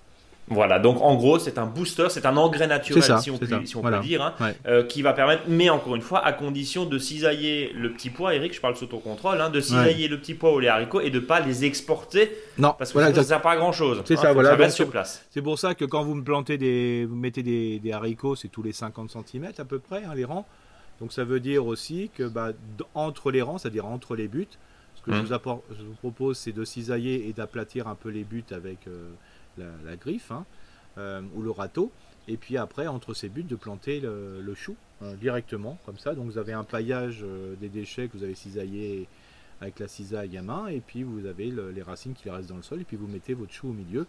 [0.49, 3.76] Voilà, donc en gros, c'est un booster, c'est un engrais naturel, si on, peut, si
[3.76, 4.34] on peut, dire, hein,
[4.66, 8.34] euh, qui va permettre, mais encore une fois, à condition de cisailler le petit pois,
[8.34, 11.01] Eric, je parle sous ton contrôle, hein, de cisailler le petit pois ou les haricots
[11.01, 12.30] et de pas les exporter.
[12.59, 14.03] Non, parce que ça ne sert pas à grand chose.
[14.05, 14.68] C'est hein, ça, voilà.
[14.68, 15.24] sur place.
[15.30, 18.62] C'est pour ça que quand vous me plantez des, vous mettez des, haricots, c'est tous
[18.62, 20.47] les 50 cm à peu près, les rangs.
[21.01, 22.51] Donc ça veut dire aussi que bah,
[22.95, 24.47] entre les rangs, c'est-à-dire entre les buts,
[24.95, 28.24] ce que je, vous je, vous propose, c'est de cisailler et d'aplatir un peu les
[28.24, 28.86] buts avec.
[28.88, 29.11] Euh,
[29.59, 30.45] la, griffe hein,
[30.99, 31.91] euh, ou le râteau.
[32.27, 36.15] Et puis après, entre ces buts, de planter le, chou euh, directement, comme ça.
[36.15, 39.07] Donc vous avez un paillage euh, des déchets que vous avez cisaillé
[39.61, 40.69] avec la cisaille à main.
[40.69, 42.81] Et puis vous avez les racines qui restent dans le sol.
[42.81, 44.07] Et puis vous mettez votre chou au milieu.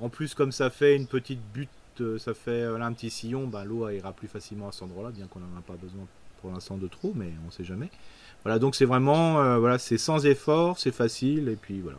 [0.00, 1.70] En plus, comme ça fait une petite butte,
[2.18, 5.40] ça fait un petit sillon, ben, l'eau ira plus facilement à cet endroit-là, bien qu'on
[5.40, 6.06] n'en a pas besoin
[6.42, 7.88] pour l'instant de trop, mais on sait jamais.
[8.44, 11.96] Voilà, donc c'est vraiment, voilà, c'est sans effort, c'est facile, et puis voilà.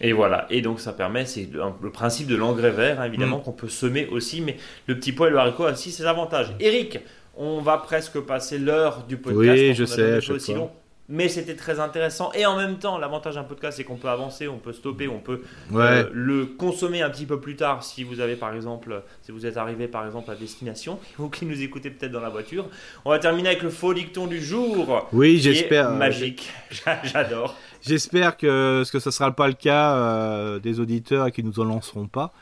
[0.00, 3.42] Et voilà, et donc ça permet, c'est le, principe de l'engrais vert, hein, évidemment, mm.
[3.42, 6.54] qu'on peut semer aussi, mais le petit pois et le haricot a aussi ses avantages.
[6.60, 6.98] Eric,
[7.36, 9.60] on va presque passer l'heure du podcast.
[9.60, 10.70] Oui, je sais, aussi long,
[11.08, 12.32] mais c'était très intéressant.
[12.32, 15.18] Et en même temps, l'avantage d'un podcast, c'est qu'on peut avancer, on peut stopper, on
[15.18, 15.42] peut
[15.74, 19.46] euh, le consommer un petit peu plus tard si vous avez par exemple, si vous
[19.46, 22.68] êtes arrivé par exemple à destination, ou qui nous écoutez peut-être dans la voiture.
[23.04, 25.08] On va terminer avec le faux dicton du jour.
[25.12, 25.90] Oui, j'espère.
[25.90, 26.50] Magique,
[27.04, 27.56] j'adore.
[27.86, 31.60] J'espère que ce que ce sera pas le cas euh, des auditeurs et qu'ils nous
[31.60, 32.32] en lanceront pas.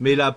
[0.00, 0.34] Mais la,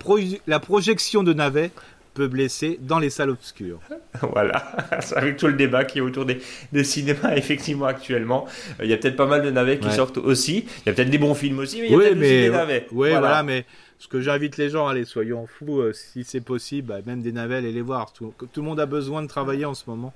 [0.48, 1.72] la projection de navets
[2.14, 3.80] peut blesser dans les salles obscures.
[4.22, 4.58] voilà,
[5.16, 6.40] avec tout le débat qui est autour des,
[6.84, 8.46] cinémas effectivement actuellement.
[8.80, 10.66] Euh, il y a peut-être pas mal de navets qui sortent aussi.
[10.86, 12.50] Il y a peut-être des bons films aussi, mais il y a peut-être aussi des
[12.50, 12.88] navets.
[12.92, 13.44] Oui, voilà.
[13.44, 13.66] mais
[14.00, 17.32] ce que j'invite les gens, allez, soyons fous, euh, si c'est possible, bah, même des
[17.32, 18.12] navets, allez les voir.
[18.14, 20.14] tout, le monde a besoin de travailler en ce moment.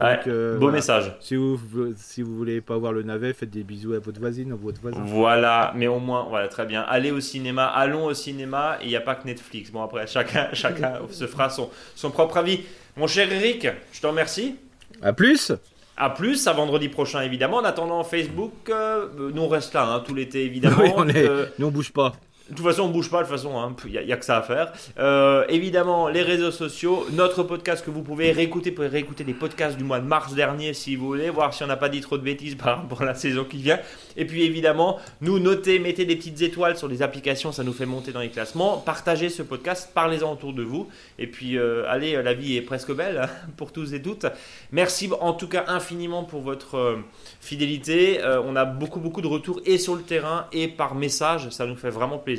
[0.00, 1.14] Euh, beau message.
[1.20, 1.58] Si vous
[1.96, 4.80] si vous voulez pas voir le navet, faites des bisous à votre voisine ou votre
[4.80, 5.02] voisin.
[5.04, 6.80] Voilà, mais au moins, voilà, très bien.
[6.80, 8.78] Allez au cinéma, allons au cinéma.
[8.82, 9.70] Il n'y a pas que Netflix.
[9.70, 12.60] Bon après, chacun chacun se fera son son propre avis.
[12.96, 14.56] Mon cher Eric, je te remercie.
[15.02, 15.52] À plus.
[15.98, 17.58] À plus, à vendredi prochain évidemment.
[17.58, 20.84] En attendant Facebook, euh, nous on reste là hein, tout l'été évidemment.
[20.96, 22.14] on est, euh, nous on bouge pas.
[22.50, 23.52] De toute façon, on bouge pas, de toute façon,
[23.84, 24.02] il hein.
[24.04, 24.72] n'y a, que ça à faire.
[24.98, 29.78] Euh, évidemment, les réseaux sociaux, notre podcast que vous pouvez réécouter, pouvez réécouter les podcasts
[29.78, 32.18] du mois de mars dernier si vous voulez, voir si on n'a pas dit trop
[32.18, 33.78] de bêtises par rapport à la saison qui vient.
[34.16, 37.86] Et puis évidemment, nous notez, mettez des petites étoiles sur les applications, ça nous fait
[37.86, 38.78] monter dans les classements.
[38.78, 40.88] Partagez ce podcast, parlez-en autour de vous.
[41.18, 44.26] Et puis, euh, allez, la vie est presque belle hein, pour tous et toutes.
[44.72, 46.96] Merci en tout cas infiniment pour votre euh,
[47.40, 48.20] fidélité.
[48.44, 51.76] on a beaucoup, beaucoup de retours et sur le terrain et par message, ça nous
[51.76, 52.31] fait vraiment plaisir.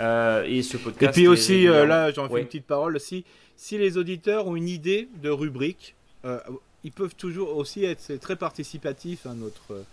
[0.00, 1.16] Euh, et ce podcast.
[1.16, 3.24] Et puis aussi, euh, là, j'en fais une petite parole aussi.
[3.56, 6.38] Si les auditeurs ont une idée de rubrique, euh,
[6.84, 9.84] ils peuvent toujours aussi être très participatifs à notre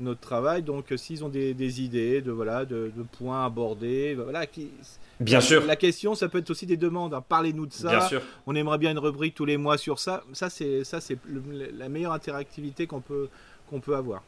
[0.00, 0.62] notre travail.
[0.62, 4.46] Donc, s'ils ont des, idées de voilà de, points abordés, voilà.
[4.46, 4.70] Qui,
[5.18, 5.66] bien sûr.
[5.66, 7.14] La question, ça peut être aussi des demandes.
[7.14, 7.24] Hein.
[7.28, 7.88] Parlez-nous de ça.
[7.88, 8.22] Bien sûr.
[8.46, 10.22] On aimerait bien une rubrique tous les mois sur ça.
[10.32, 11.18] Ça, c'est ça, c'est
[11.76, 13.28] la meilleure interactivité qu'on peut
[13.68, 14.22] qu'on peut avoir.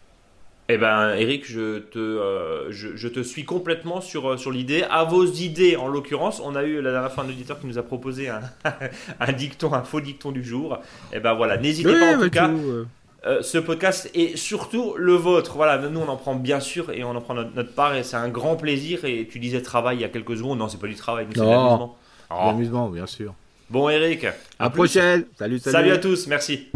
[0.72, 4.84] Eh ben, Eric, je te, euh, je, te suis complètement sur, euh, sur l'idée.
[4.88, 7.76] À vos idées, en l'occurrence, on a eu la dernière fois un auditeur qui nous
[7.76, 8.40] a proposé un,
[9.20, 10.78] un dicton, un faux dicton du jour.
[11.12, 12.50] Eh ben voilà, n'hésitez pas en tout cas.
[13.26, 15.54] Euh, ce podcast et surtout le vôtre.
[15.56, 18.16] Voilà, nous on en prend bien sûr et on en prend notre, part et c'est
[18.16, 19.04] un grand plaisir.
[19.04, 21.40] Et tu disais travail il y a quelques secondes, non, c'est pas du travail, c'est
[21.40, 21.98] de l'amusement.
[22.30, 23.34] L'amusement, bien sûr.
[23.68, 25.24] Bon, Eric, à, la prochaine.
[25.36, 25.72] Salut, salut.
[25.72, 26.68] Salut à tous, merci.